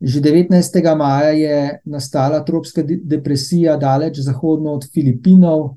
Že 0.00 0.20
19. 0.20 0.96
maja 0.96 1.32
je 1.36 1.80
nastala 1.84 2.40
tropska 2.44 2.82
depresija, 2.86 3.76
daleč 3.76 4.20
zahodno 4.20 4.72
od 4.72 4.86
Filipinov, 4.92 5.76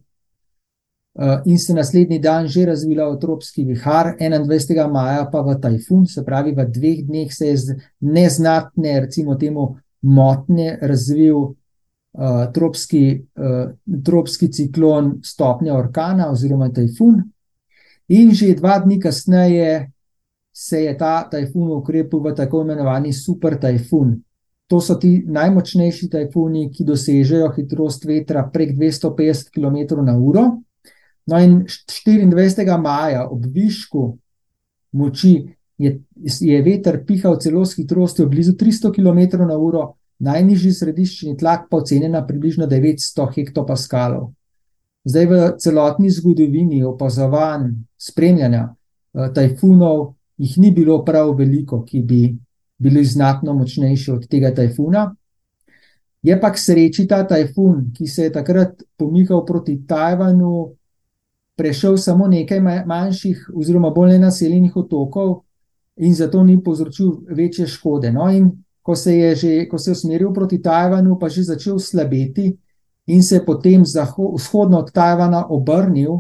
eh, 1.19 1.41
in 1.45 1.59
se 1.59 1.73
naslednji 1.73 2.19
dan 2.19 2.47
že 2.47 2.65
razvila 2.65 3.09
v 3.09 3.19
tropski 3.19 3.65
vihar, 3.65 4.15
21. 4.19 4.88
maja 4.88 5.25
pa 5.31 5.41
v 5.41 5.59
tajfun, 5.59 6.07
se 6.07 6.23
pravi, 6.23 6.51
v 6.51 6.65
dveh 6.71 7.03
dneh 7.03 7.33
se 7.33 7.47
je 7.47 7.57
z 7.57 7.75
neznatne, 7.99 8.99
recimo, 8.99 9.36
temu 9.36 9.75
motnje 10.01 10.77
razvil 10.81 11.55
uh, 12.13 12.52
tropski, 12.54 13.26
uh, 13.38 13.71
tropski 14.06 14.52
ciklon 14.52 15.19
stopnja 15.23 15.76
orkana 15.78 16.30
oziroma 16.32 16.69
tajfun. 16.73 17.21
In 18.13 18.34
že 18.36 18.54
dva 18.56 18.80
dni 18.80 18.99
kasneje 18.99 19.91
se 20.54 20.84
je 20.84 20.97
ta 20.97 21.23
tajfun 21.30 21.71
ukrepil 21.80 22.19
v 22.19 22.36
tako 22.36 22.62
imenovani 22.62 23.13
super 23.13 23.58
tajfun. 23.60 24.19
To 24.67 24.80
so 24.82 24.95
ti 24.95 25.23
najmočnejši 25.28 26.10
tajfuni, 26.10 26.69
ki 26.71 26.86
dosežejo 26.88 27.49
hitrost 27.56 28.06
vetra 28.06 28.45
prek 28.54 28.76
250 28.78 29.52
km/h. 29.54 30.45
No, 31.26 31.39
in 31.39 31.63
24. 31.65 32.78
maja 32.82 33.28
ob 33.32 33.45
višku 33.45 34.17
moči 34.91 35.36
je, 35.78 35.99
je 36.23 36.62
veter 36.62 36.99
pihal 37.06 37.38
celo 37.39 37.65
s 37.65 37.78
hitrostjo 37.78 38.28
blizu 38.30 38.54
300 38.60 38.91
km/h, 38.93 39.86
najnižji 40.19 40.71
središčni 40.73 41.38
tlak 41.38 41.67
pa 41.69 41.78
ocenjen 41.78 42.12
na 42.12 42.26
približno 42.28 42.67
900 42.67 43.28
hektopaskalov. 43.36 44.32
Zdaj 45.06 45.26
v 45.26 45.39
celotni 45.60 46.10
zgodovini 46.12 46.84
opazovanj, 46.84 47.71
spremljanja 47.99 48.69
uh, 48.69 49.28
tajfunov, 49.34 50.13
jih 50.38 50.58
ni 50.58 50.71
bilo 50.71 51.02
prav 51.06 51.34
veliko, 51.38 51.84
ki 51.84 52.02
bi 52.02 52.21
bili 52.78 53.04
znatno 53.06 53.54
močnejši 53.54 54.12
od 54.12 54.28
tega 54.28 54.54
tajfuna. 54.56 55.10
Je 56.23 56.39
pa 56.39 56.52
k 56.52 56.60
sreči 56.60 57.08
ta 57.08 57.23
tajfun, 57.28 57.91
ki 57.95 58.08
se 58.08 58.23
je 58.23 58.32
takrat 58.32 58.84
pomikal 58.97 59.43
proti 59.45 59.82
Tajvanu, 59.88 60.71
prešel 61.56 61.97
samo 61.97 62.28
nekaj 62.28 62.62
manjših, 62.88 63.49
oziroma 63.56 63.89
bolj 63.89 64.15
nenaseljenih 64.15 64.76
otokov, 64.76 65.41
in 65.95 66.15
zato 66.15 66.43
ni 66.43 66.63
povzročil 66.63 67.12
večje 67.28 67.67
škode. 67.67 68.12
No, 68.12 68.30
in 68.32 68.62
ko 68.84 68.96
se 68.96 69.15
je, 69.15 69.36
že, 69.36 69.52
ko 69.72 69.78
se 69.80 69.91
je 69.91 69.96
usmeril 69.96 70.34
proti 70.34 70.62
Tajvanu, 70.62 71.17
pa 71.19 71.30
že 71.30 71.43
začel 71.43 71.80
slabeti 71.80 72.52
in 73.08 73.24
se 73.24 73.36
je 73.36 73.46
potem 73.46 73.82
vzhodno 73.84 74.80
od 74.80 74.91
Tajvana 74.91 75.48
obrnil 75.50 76.19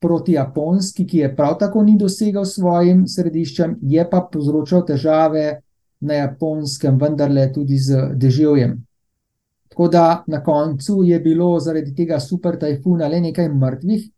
proti 0.00 0.32
Japonski, 0.32 1.06
ki 1.06 1.18
je 1.18 1.36
prav 1.36 1.58
tako 1.58 1.82
ni 1.82 1.98
dosegal 1.98 2.44
svojim 2.44 3.04
središčem, 3.08 3.76
je 3.82 4.08
pa 4.10 4.24
povzročal 4.32 4.82
težave 4.86 5.60
na 6.00 6.14
Japonskem, 6.14 6.98
vendarle 6.98 7.52
tudi 7.52 7.78
z 7.78 8.08
deževjem. 8.18 8.74
Tako 9.70 9.88
da 9.88 10.24
na 10.26 10.42
koncu 10.42 11.02
je 11.04 11.20
bilo 11.20 11.60
zaradi 11.60 11.94
tega 11.94 12.18
super 12.20 12.58
tajfuna 12.58 13.08
le 13.08 13.20
nekaj 13.20 13.48
mrtvih, 13.48 14.08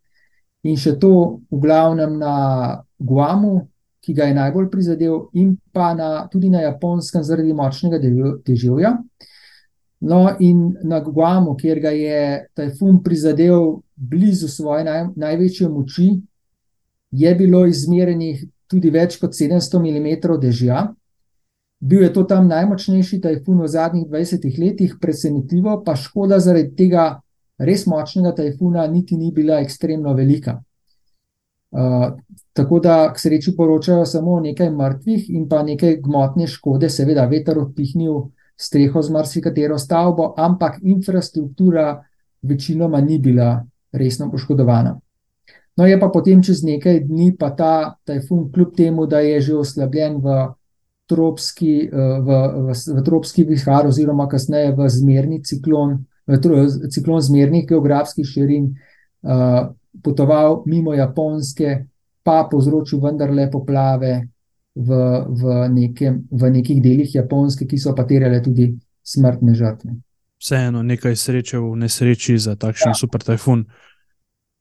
in 0.65 0.81
še 0.81 0.97
to 0.99 1.45
v 1.51 1.61
glavnem 1.61 2.17
na 2.19 2.35
Guamu, 2.99 3.69
ki 4.05 4.15
ga 4.15 4.29
je 4.29 4.35
najbolj 4.37 4.69
prizadel, 4.71 5.29
in 5.33 5.55
pa 5.73 5.95
na, 5.95 6.27
tudi 6.29 6.51
na 6.53 6.61
Japonskem 6.61 7.23
zaradi 7.25 7.55
močnega 7.57 7.99
deževja. 8.45 8.99
No, 10.05 10.19
in 10.45 10.75
na 10.85 11.01
Guamu, 11.01 11.55
kjer 11.57 11.81
ga 11.81 11.91
je 11.97 12.19
tajfun 12.55 13.01
prizadel 13.03 13.79
blizu 13.97 14.51
svoje 14.53 14.85
naj, 14.85 15.07
največje 15.17 15.69
moči, 15.69 16.11
je 17.11 17.35
bilo 17.35 17.63
izmerjenih 17.67 18.45
tudi 18.69 18.91
več 18.91 19.17
kot 19.23 19.33
700 19.33 19.81
mm 19.81 20.37
dežja. 20.43 20.85
Bil 21.81 22.03
je 22.03 22.13
to 22.13 22.25
tam 22.29 22.49
najmočnejši 22.49 23.21
tajfun 23.25 23.63
v 23.63 23.69
zadnjih 23.69 24.07
20 24.09 24.61
letih, 24.61 24.95
presenetljivo, 25.01 25.83
pa 25.85 25.97
škoda 25.97 26.39
zaradi 26.41 26.75
tega 26.77 27.07
res 27.59 27.87
močnega 27.87 28.35
tajfuna 28.37 28.87
niti 28.87 29.17
ni 29.17 29.33
bila 29.33 29.61
ekstremno 29.61 30.15
velika. 30.15 30.59
Tako 32.55 32.79
da 32.79 33.13
k 33.13 33.19
sreči 33.19 33.55
poročajo 33.57 34.05
samo 34.07 34.39
nekaj 34.41 34.71
mrtvih 34.71 35.31
in 35.35 35.49
pa 35.49 35.63
nekaj 35.63 35.97
gmotne 36.03 36.47
škode, 36.47 36.91
seveda 36.91 37.27
veter 37.27 37.59
odpihnil 37.59 38.21
streho 38.57 39.03
z 39.03 39.11
marsikatero 39.11 39.79
stavbo, 39.79 40.35
ampak 40.37 40.79
infrastruktura 40.83 42.05
večinoma 42.43 43.01
ni 43.01 43.19
bila 43.19 43.65
resno 43.93 44.31
poškodovana. 44.31 45.01
No, 45.77 45.87
je 45.87 45.99
pa 46.01 46.09
potem 46.09 46.43
čez 46.43 46.63
nekaj 46.63 47.01
dni 47.09 47.33
pa 47.39 47.51
ta 47.51 47.97
tajfun, 48.07 48.53
kljub 48.53 48.77
temu, 48.77 49.07
da 49.07 49.21
je 49.21 49.41
že 49.41 49.57
oslabljen 49.59 50.21
v 50.23 50.37
tropski, 51.11 51.91
eh, 51.93 52.21
v, 52.21 52.39
v, 52.69 52.73
v 52.99 53.05
tropski 53.05 53.45
vihar, 53.45 53.87
oziroma 53.87 54.29
kasneje 54.29 54.73
v 54.79 54.89
zmerni 54.89 55.43
ciklon, 55.43 56.05
v 56.27 56.39
ciklon 56.91 57.21
zmernih 57.21 57.67
geografskih 57.69 58.25
širin, 58.25 58.71
uh, 59.21 59.75
potoval 60.03 60.63
mimo 60.67 60.95
Japonske, 60.95 61.85
pa 62.25 62.49
povzročil 62.51 63.01
vendarle 63.01 63.51
poplave 63.51 64.15
v, 64.75 64.89
v, 65.29 65.69
nekem, 65.71 66.25
v 66.31 66.51
nekih 66.51 66.83
delih 66.83 67.15
Japonske, 67.15 67.67
ki 67.69 67.79
so 67.79 67.95
pa 67.95 68.07
terjale 68.09 68.41
tudi 68.43 68.73
smrtne 69.05 69.55
žrtve. 69.55 69.95
Vseeno, 70.41 70.83
nekaj 70.83 71.17
sreče 71.17 71.61
v 71.61 71.77
nesreči 71.85 72.39
za 72.39 72.57
takšen 72.57 72.93
ja. 72.93 72.99
super 72.99 73.23
tajfun. 73.25 73.65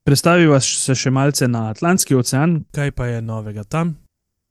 Predstaviva 0.03 0.59
se 0.59 0.95
še 0.95 1.11
malce 1.15 1.47
na 1.47 1.69
Atlantski 1.71 2.15
ocean, 2.15 2.61
kaj 2.75 2.91
pa 2.91 3.07
je 3.07 3.21
novega 3.23 3.63
tam? 3.63 3.95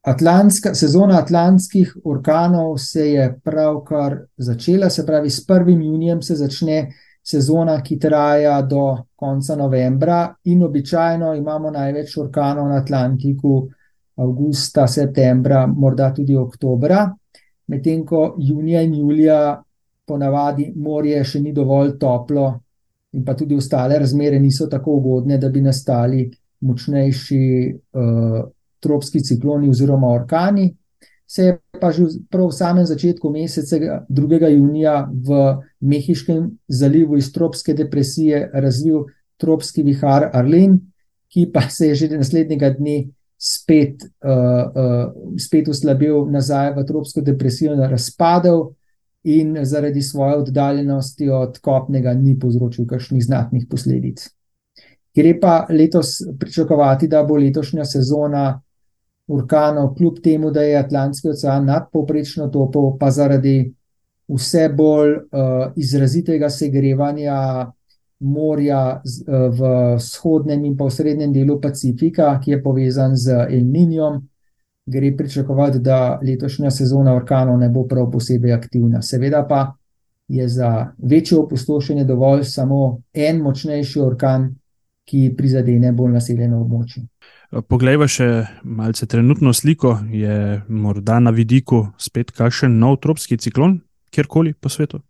Atlantska, 0.02 0.72
sezona 0.74 1.20
atlantskih 1.20 1.92
orkanov 2.04 2.78
se 2.82 3.04
je 3.12 3.26
pravkar 3.44 4.16
začela, 4.36 4.90
se 4.90 5.06
pravi, 5.06 5.30
s 5.30 5.46
1. 5.46 5.68
junijem 5.84 6.22
se 6.22 6.36
začne 6.36 6.88
sezona, 7.22 7.80
ki 7.82 7.98
traja 7.98 8.60
do 8.62 9.06
konca 9.14 9.56
novembra, 9.56 10.34
in 10.44 10.62
običajno 10.62 11.34
imamo 11.34 11.70
največ 11.70 12.16
orkanov 12.18 12.68
na 12.68 12.80
Atlantiku, 12.82 13.68
avgusta, 14.18 14.86
septembra, 14.86 15.66
morda 15.66 16.10
tudi 16.12 16.36
oktobra, 16.36 17.06
medtem 17.66 18.04
ko 18.06 18.34
junija 18.38 18.82
in 18.82 18.94
julija, 18.94 19.62
ponavadi 20.06 20.72
morje 20.76 21.22
še 21.24 21.40
ni 21.40 21.52
dovolj 21.54 21.96
toplo, 21.98 22.48
in 23.12 23.24
pa 23.24 23.34
tudi 23.38 23.56
ostale 23.56 23.98
razmere 24.00 24.40
niso 24.40 24.66
tako 24.66 24.98
ugodne, 24.98 25.38
da 25.38 25.48
bi 25.48 25.60
nastali 25.60 26.26
močnejši 26.62 27.44
uh, 27.70 28.38
tropski 28.82 29.22
cikloni 29.22 29.70
oziroma 29.70 30.10
orkani. 30.10 30.66
Se 31.32 31.42
je 31.42 31.52
pa 31.80 31.88
že 31.88 32.04
prav 32.28 32.52
v 32.52 32.56
samem 32.60 32.84
začetku 32.84 33.24
meseca 33.32 34.04
2. 34.04 34.52
junija 34.52 35.08
v 35.08 35.56
Mehiškem 35.80 36.50
zalivu 36.68 37.16
iz 37.16 37.32
tropske 37.32 37.72
depresije 37.72 38.50
razvil 38.52 39.06
tropski 39.40 39.82
vihar 39.82 40.28
Arlen, 40.28 40.76
ki 41.32 41.48
pa 41.48 41.64
se 41.72 41.88
je 41.88 41.94
že 41.94 42.18
naslednjega 42.20 42.76
dne 42.76 43.08
spet, 43.40 44.04
uh, 44.04 44.28
uh, 44.28 45.08
spet 45.40 45.72
uslabil 45.72 46.28
nazaj 46.28 46.76
v 46.76 46.84
tropsko 46.84 47.24
depresijo 47.24 47.72
in 47.72 47.80
razpadel 47.80 48.76
in 49.24 49.56
zaradi 49.64 50.02
svoje 50.02 50.36
oddaljenosti 50.44 51.30
od 51.32 51.58
kopnega 51.64 52.12
ni 52.12 52.36
povzročil 52.38 52.84
kakšnih 52.86 53.24
znatnih 53.24 53.64
posledic. 53.70 54.28
Gre 55.16 55.32
pa 55.40 55.66
letos 55.70 56.20
pričakovati, 56.38 57.08
da 57.08 57.24
bo 57.24 57.40
letošnja 57.40 57.84
sezona 57.88 58.60
orkanov, 59.32 59.94
kljub 59.94 60.18
temu, 60.22 60.50
da 60.50 60.62
je 60.62 60.78
Atlantski 60.78 61.28
ocean 61.28 61.64
nadpoprečno 61.66 62.48
topel, 62.48 62.92
pa 62.98 63.10
zaradi 63.10 63.72
vse 64.28 64.68
bolj 64.68 65.12
uh, 65.12 65.72
izrazitega 65.76 66.50
segrevanja 66.50 67.70
morja 68.20 69.00
z, 69.04 69.24
uh, 69.26 69.48
v 69.50 69.72
vzhodnem 69.96 70.64
in 70.64 70.76
pa 70.76 70.86
v 70.88 70.94
srednjem 70.94 71.32
delu 71.32 71.60
Pacifika, 71.60 72.34
ki 72.40 72.56
je 72.56 72.62
povezan 72.62 73.16
z 73.16 73.46
El 73.50 73.66
Ninjom, 73.66 74.22
gre 74.86 75.12
pričakovati, 75.16 75.78
da 75.78 76.18
letošnja 76.22 76.70
sezona 76.70 77.14
orkanov 77.14 77.58
ne 77.58 77.68
bo 77.68 77.86
prav 77.88 78.10
posebej 78.10 78.52
aktivna. 78.52 79.02
Seveda 79.02 79.44
pa 79.48 79.72
je 80.28 80.48
za 80.48 80.92
večje 80.98 81.38
opustošenje 81.38 82.04
dovolj 82.04 82.44
samo 82.44 83.00
en 83.14 83.42
močnejši 83.42 84.00
orkan, 84.00 84.54
ki 85.04 85.34
prizadene 85.36 85.92
bolj 85.92 86.12
naseljeno 86.12 86.60
območje. 86.62 87.02
Poglejva 87.52 88.06
še 88.08 88.26
malce 88.64 89.04
trenutno 89.04 89.50
sliko, 89.52 89.98
je 90.08 90.62
morda 90.72 91.18
na 91.20 91.28
vidiku 91.36 91.82
spet 92.00 92.30
kakšen 92.32 92.78
nov 92.80 92.96
tropski 93.04 93.36
ciklon, 93.36 93.74
kjerkoli 94.08 94.54
po 94.56 94.70
svetu? 94.72 95.02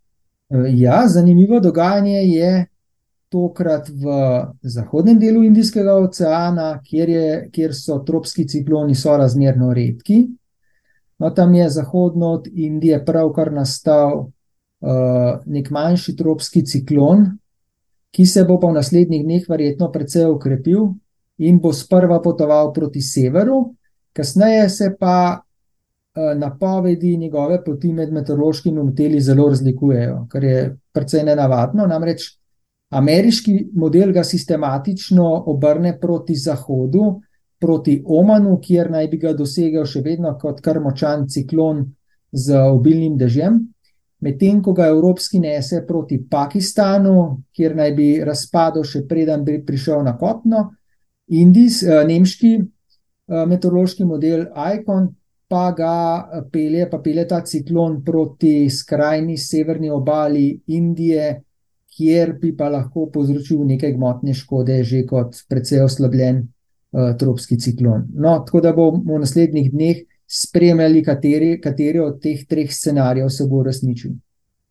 Ja, 0.75 1.05
zanimivo 1.07 1.61
dogajanje 1.63 2.19
je 2.27 2.49
tokrat 3.31 3.87
v 3.87 4.15
zahodnem 4.59 5.21
delu 5.21 5.45
Indijskega 5.47 5.95
oceana, 6.03 6.81
kjer, 6.83 7.09
je, 7.09 7.29
kjer 7.55 7.75
so 7.77 8.01
tropski 8.03 8.43
cikloni 8.51 8.95
sorazmerno 8.95 9.71
redki. 9.73 10.25
No, 11.23 11.31
tam 11.31 11.55
je 11.55 11.69
zahodno 11.71 12.33
od 12.41 12.49
Indije 12.51 12.99
pravkar 13.05 13.53
nastal 13.55 14.17
uh, 14.19 15.39
nek 15.45 15.71
manjši 15.71 16.17
tropski 16.19 16.65
ciklon, 16.67 17.23
ki 18.11 18.27
se 18.27 18.43
bo 18.43 18.59
pa 18.59 18.67
v 18.67 18.81
naslednjih 18.81 19.23
dneh 19.23 19.47
verjetno 19.47 19.87
precej 19.95 20.27
ukrepil 20.27 20.91
in 21.37 21.59
bo 21.59 21.73
sprva 21.73 22.19
potoval 22.21 22.73
proti 22.73 23.01
severu, 23.01 23.73
kasneje 24.13 24.69
se 24.69 24.95
pa 24.99 25.39
uh, 25.39 26.37
napovedi 26.37 27.17
njegove 27.17 27.63
poti 27.63 27.93
med 27.93 28.13
meteorološkimi 28.13 28.83
modeli 28.83 29.21
zelo 29.21 29.49
razlikujejo, 29.49 30.27
kar 30.29 30.43
je 30.43 30.77
precej 30.93 31.23
nenavadno. 31.23 31.87
Namreč 31.87 32.29
Ameriški 32.93 33.69
model 33.73 34.11
ga 34.13 34.23
sistematično 34.23 35.43
obrne 35.47 35.99
proti 35.99 36.35
zahodu, 36.35 37.21
proti 37.59 38.01
Omanu, 38.05 38.59
kjer 38.61 38.91
naj 38.91 39.07
bi 39.07 39.17
ga 39.17 39.33
dosegel 39.33 39.85
še 39.89 40.03
vedno 40.05 40.35
kot 40.39 40.59
kar 40.61 40.81
močan 40.83 41.27
ciklon 41.31 41.85
z 42.31 42.59
obilnim 42.59 43.15
dežjem, 43.17 43.59
medtem 44.23 44.61
ko 44.63 44.73
ga 44.73 44.89
evropski 44.91 45.39
nese 45.39 45.81
proti 45.87 46.19
Pakistanu, 46.29 47.43
kjer 47.55 47.75
naj 47.75 47.93
bi 47.97 48.07
razpadel 48.25 48.83
še 48.83 49.05
preden 49.07 49.45
bi 49.47 49.61
prišel 49.65 50.03
na 50.03 50.17
kopno. 50.17 50.69
Indijs, 51.33 51.81
eh, 51.83 52.03
nemški 52.07 52.53
eh, 52.59 53.45
meteorološki 53.49 54.05
model 54.05 54.47
ICON 54.53 55.09
pa 55.53 55.71
ga 55.77 55.95
eh, 56.19 56.45
pelje, 56.51 56.87
pa 56.89 56.99
pelje 57.03 57.27
ta 57.29 57.41
ciklon 57.45 58.01
proti 58.05 58.69
skrajni 58.69 59.37
severni 59.37 59.91
obali 59.93 60.47
Indije, 60.67 61.41
kjer 61.93 62.33
bi 62.41 62.55
pa 62.57 62.71
lahko 62.73 63.07
povzročil 63.13 63.61
nekaj 63.69 63.93
gmotne 63.93 64.33
škode, 64.33 64.79
že 64.83 65.03
kot 65.05 65.43
precej 65.49 65.83
oslabljen 65.85 66.39
uh, 66.41 67.11
tropski 67.19 67.59
ciklon. 67.61 68.07
No, 68.17 68.39
tako 68.47 68.63
da 68.65 68.71
bomo 68.73 69.03
v 69.13 69.19
naslednjih 69.21 69.67
dneh 69.69 69.99
spremljali, 70.25 71.03
kateri, 71.05 71.51
kateri 71.61 72.01
od 72.01 72.17
teh 72.23 72.41
treh 72.49 72.71
scenarijev 72.73 73.29
se 73.29 73.45
bo 73.45 73.61
resničil. 73.63 74.15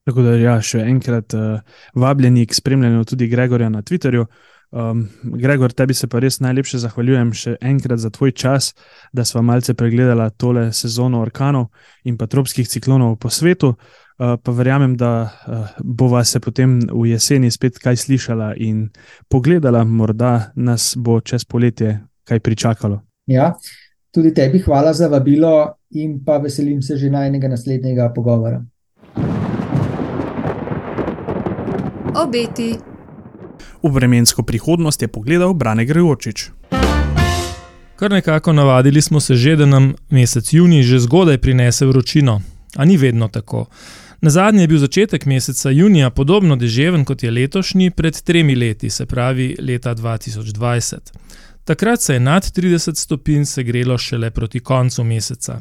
Tako 0.02 0.24
da, 0.26 0.34
ja, 0.34 0.56
še 0.58 0.82
enkrat 0.82 1.36
uh, 1.38 1.78
vabljeni 1.94 2.42
k 2.50 2.58
spremljanju 2.58 3.06
tudi 3.12 3.30
Gregorja 3.30 3.70
na 3.70 3.84
Twitterju. 3.86 4.26
Um, 4.72 5.08
Gregor, 5.22 5.72
tebi 5.72 5.94
se 5.94 6.06
pa 6.08 6.16
res 6.24 6.38
najlepše 6.40 6.78
zahvaljujem 6.80 7.32
še 7.36 7.50
enkrat 7.60 8.00
za 8.00 8.08
tvoj 8.10 8.32
čas, 8.32 8.70
da 9.12 9.20
sva 9.28 9.42
malce 9.44 9.74
pregledala 9.76 10.30
tole 10.30 10.70
sezono 10.72 11.20
orkanov 11.20 11.66
in 12.08 12.16
pa 12.16 12.24
tropskih 12.26 12.68
ciklonov 12.68 13.18
po 13.20 13.28
svetu. 13.28 13.74
Uh, 14.16 14.38
pa 14.40 14.52
verjamem, 14.56 14.94
da 14.96 15.10
uh, 15.28 15.74
bova 15.84 16.22
se 16.24 16.40
potem 16.40 16.78
v 16.88 17.10
jeseni 17.10 17.50
spet 17.52 17.76
kaj 17.84 18.00
slišala 18.00 18.54
in 18.64 18.86
pogledala, 19.28 19.84
morda 19.84 20.52
nas 20.56 20.94
bo 20.96 21.18
čez 21.20 21.44
poletje 21.44 21.98
kaj 22.24 22.40
pričakalo. 22.40 23.02
Ja, 23.28 23.52
tudi 24.08 24.32
tebi 24.32 24.62
hvala 24.64 24.94
za 24.96 25.08
vabilo 25.12 25.74
in 25.90 26.22
pa 26.24 26.38
veselim 26.38 26.80
se 26.82 26.96
že 26.96 27.10
najnega 27.10 27.48
naslednjega 27.48 28.08
pogovora. 28.14 28.62
Obeti 32.16 32.91
V 33.82 33.90
vremensko 33.90 34.42
prihodnost 34.42 35.02
je 35.02 35.08
pogledal 35.08 35.54
Brane 35.54 35.84
Grejočič. 35.84 36.50
Kar 37.96 38.10
nekako 38.10 38.52
navadili 38.52 39.02
smo 39.02 39.20
se 39.20 39.34
že, 39.34 39.56
da 39.56 39.66
nam 39.66 39.94
mesec 40.10 40.52
juni 40.52 40.82
že 40.82 40.98
zgodaj 40.98 41.38
prinese 41.38 41.86
vročino, 41.86 42.42
a 42.76 42.84
ni 42.84 42.96
vedno 42.96 43.28
tako. 43.28 43.66
Na 44.20 44.30
zadnje 44.30 44.62
je 44.62 44.68
bil 44.68 44.78
začetek 44.78 45.26
meseca 45.26 45.70
junija 45.70 46.10
podobno 46.10 46.56
deževen 46.56 47.04
kot 47.04 47.22
je 47.22 47.30
letošnji 47.30 47.90
pred 47.90 48.22
tremi 48.22 48.54
leti, 48.54 48.90
se 48.90 49.06
pravi 49.06 49.56
leta 49.60 49.94
2020. 49.94 50.96
Takrat 51.64 52.02
se 52.02 52.14
je 52.14 52.20
nad 52.20 52.42
30 52.42 52.94
stopinj 52.94 53.44
segrelo 53.44 53.98
šele 53.98 54.30
proti 54.30 54.60
koncu 54.60 55.04
meseca. 55.04 55.60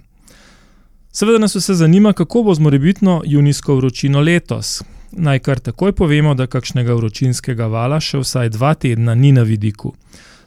Seveda 1.11 1.37
nas 1.37 1.55
vse 1.55 1.73
zanima, 1.73 2.13
kako 2.13 2.43
bo 2.43 2.53
z 2.53 2.59
morebitno 2.59 3.21
junijsko 3.25 3.75
vročino 3.75 4.21
letos. 4.21 4.83
Naj 5.11 5.39
kar 5.39 5.59
takoj 5.59 5.91
povemo, 5.91 6.33
da 6.33 6.47
kakšnega 6.47 6.93
vročinskega 6.95 7.67
vala 7.67 7.99
še 7.99 8.21
vsaj 8.21 8.49
dva 8.49 8.73
tedna 8.73 9.15
ni 9.15 9.31
na 9.31 9.43
vidiku. 9.43 9.93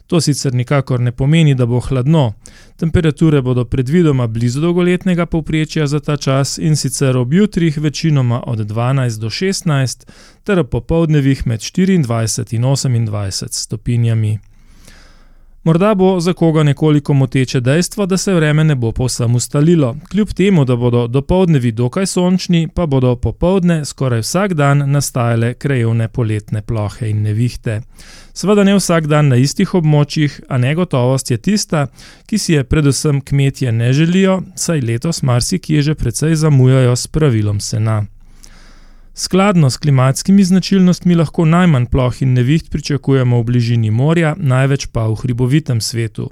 To 0.07 0.21
sicer 0.21 0.53
nikakor 0.53 0.99
ne 1.01 1.11
pomeni, 1.11 1.55
da 1.55 1.65
bo 1.65 1.79
hladno. 1.79 2.33
Temperature 2.77 3.41
bodo 3.41 3.65
predvidoma 3.65 4.27
blizu 4.27 4.61
dolgoletnega 4.61 5.25
povprečja 5.25 5.87
za 5.87 5.99
ta 5.99 6.17
čas 6.17 6.57
in 6.57 6.75
sicer 6.75 7.17
ob 7.17 7.33
jutrih 7.33 7.77
večinoma 7.77 8.43
od 8.45 8.59
12 8.59 9.19
do 9.19 9.29
16, 9.29 10.05
ter 10.43 10.59
ob 10.59 10.69
popovdnevih 10.69 11.47
med 11.47 11.59
24 11.59 11.95
in 11.95 12.03
28 12.63 13.47
stopinjami. 13.51 14.39
Morda 15.65 15.95
bo 15.95 16.19
za 16.19 16.33
koga 16.33 16.63
nekoliko 16.63 17.13
moteče 17.13 17.59
dejstvo, 17.59 18.05
da 18.05 18.17
se 18.17 18.33
vreme 18.33 18.63
ne 18.63 18.75
bo 18.75 18.91
povsem 18.91 19.35
ustalilo. 19.35 19.95
Kljub 20.11 20.33
temu, 20.33 20.65
da 20.65 20.75
bodo 20.75 21.07
dopolednevi 21.07 21.71
dokaj 21.71 22.05
sončni, 22.05 22.67
pa 22.67 22.85
bodo 22.85 23.15
popoldne 23.15 23.85
skoraj 23.85 24.19
vsak 24.19 24.53
dan 24.53 24.91
nastajale 24.91 25.53
krajevne 25.53 26.07
poletne 26.07 26.61
plohe 26.61 27.09
in 27.09 27.21
nevihte. 27.21 27.81
Sveda 28.33 28.63
ne 28.63 28.75
vsak 28.75 29.07
dan 29.07 29.27
na 29.27 29.41
istih 29.41 29.73
območjih, 29.73 30.41
a 30.49 30.57
negotovost 30.57 31.31
je 31.31 31.37
tista, 31.37 31.87
ki 32.25 32.37
si 32.37 32.53
je 32.53 32.63
predvsem 32.63 33.21
kmetje 33.21 33.71
ne 33.71 33.93
želijo, 33.93 34.41
saj 34.55 34.81
letos 34.81 35.23
marsikje 35.23 35.81
že 35.81 35.95
precej 35.95 36.35
zamujajo 36.35 36.95
s 36.95 37.07
pravilom 37.07 37.59
sena. 37.59 38.05
Skladno 39.17 39.69
s 39.69 39.77
klimatskimi 39.77 40.43
značilnostmi 40.43 41.15
lahko 41.15 41.45
najmanj 41.45 41.85
ploh 41.85 42.21
in 42.21 42.33
neviht 42.33 42.69
pričakujemo 42.69 43.39
v 43.39 43.43
bližini 43.43 43.91
morja, 43.91 44.35
največ 44.37 44.89
pa 44.91 45.07
v 45.07 45.15
hribovitem 45.15 45.79
svetu. 45.81 46.27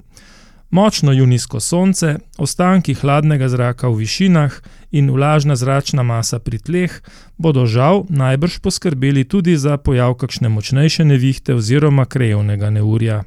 Močno 0.70 1.12
junijsko 1.12 1.60
sonce, 1.60 2.18
ostanki 2.38 2.94
hladnega 2.94 3.48
zraka 3.48 3.88
v 3.88 4.02
višinah 4.04 4.60
in 4.90 5.10
vlažna 5.10 5.56
zračna 5.56 6.02
masa 6.02 6.38
pri 6.38 6.58
tleh 6.58 7.00
bodo 7.38 7.64
žal 7.66 8.04
najbrž 8.08 8.60
poskrbeli 8.60 9.24
tudi 9.24 9.56
za 9.56 9.76
pojav 9.76 10.14
kakšne 10.20 10.48
močnejše 10.48 11.04
nevihte 11.04 11.54
oziroma 11.54 12.04
krajevnega 12.04 12.70
neurja. 12.70 13.22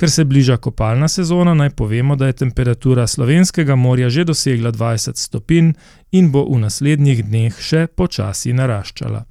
Ker 0.00 0.10
se 0.10 0.24
bliža 0.24 0.56
kopalna 0.56 1.08
sezona, 1.08 1.54
naj 1.54 1.70
povemo, 1.70 2.16
da 2.16 2.26
je 2.26 2.32
temperatura 2.32 3.06
slovenskega 3.06 3.76
morja 3.76 4.08
že 4.10 4.24
dosegla 4.24 4.72
20 4.72 5.16
stopinj 5.16 5.72
in 6.12 6.30
bo 6.30 6.42
v 6.44 6.58
naslednjih 6.58 7.22
dneh 7.26 7.54
še 7.54 7.86
počasi 7.86 8.52
naraščala. 8.52 9.24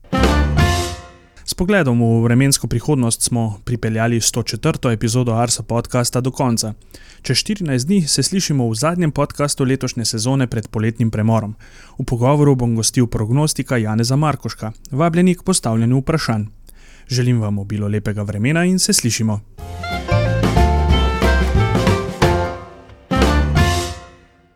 S 1.49 1.57
pogledom 1.57 1.97
v 1.97 2.21
vremensko 2.23 2.69
prihodnost 2.69 3.25
smo 3.25 3.57
pripeljali 3.65 4.21
104. 4.21 4.93
epizodo 4.93 5.33
Arsa 5.33 5.63
podcasta 5.63 6.21
do 6.21 6.31
konca. 6.31 6.75
Čez 7.21 7.41
14 7.41 7.89
dni 7.89 8.01
se 8.07 8.23
slišimo 8.23 8.69
v 8.69 8.77
zadnjem 8.77 9.11
podkastu 9.11 9.65
letošnje 9.65 10.05
sezone 10.05 10.47
pred 10.47 10.69
poletnim 10.69 11.11
premorom. 11.11 11.55
V 11.97 12.05
pogovoru 12.05 12.55
bom 12.55 12.75
gostil 12.77 13.07
prognostika 13.07 13.81
Janeza 13.81 14.15
Markoška, 14.15 14.71
vabljeni 14.91 15.35
k 15.35 15.43
postavljanju 15.43 15.99
vprašanj. 15.99 16.45
Želim 17.09 17.41
vam 17.41 17.59
obilo 17.59 17.87
lepega 17.87 18.23
vremena 18.23 18.65
in 18.65 18.79
se 18.79 18.93
slišimo. 18.93 19.41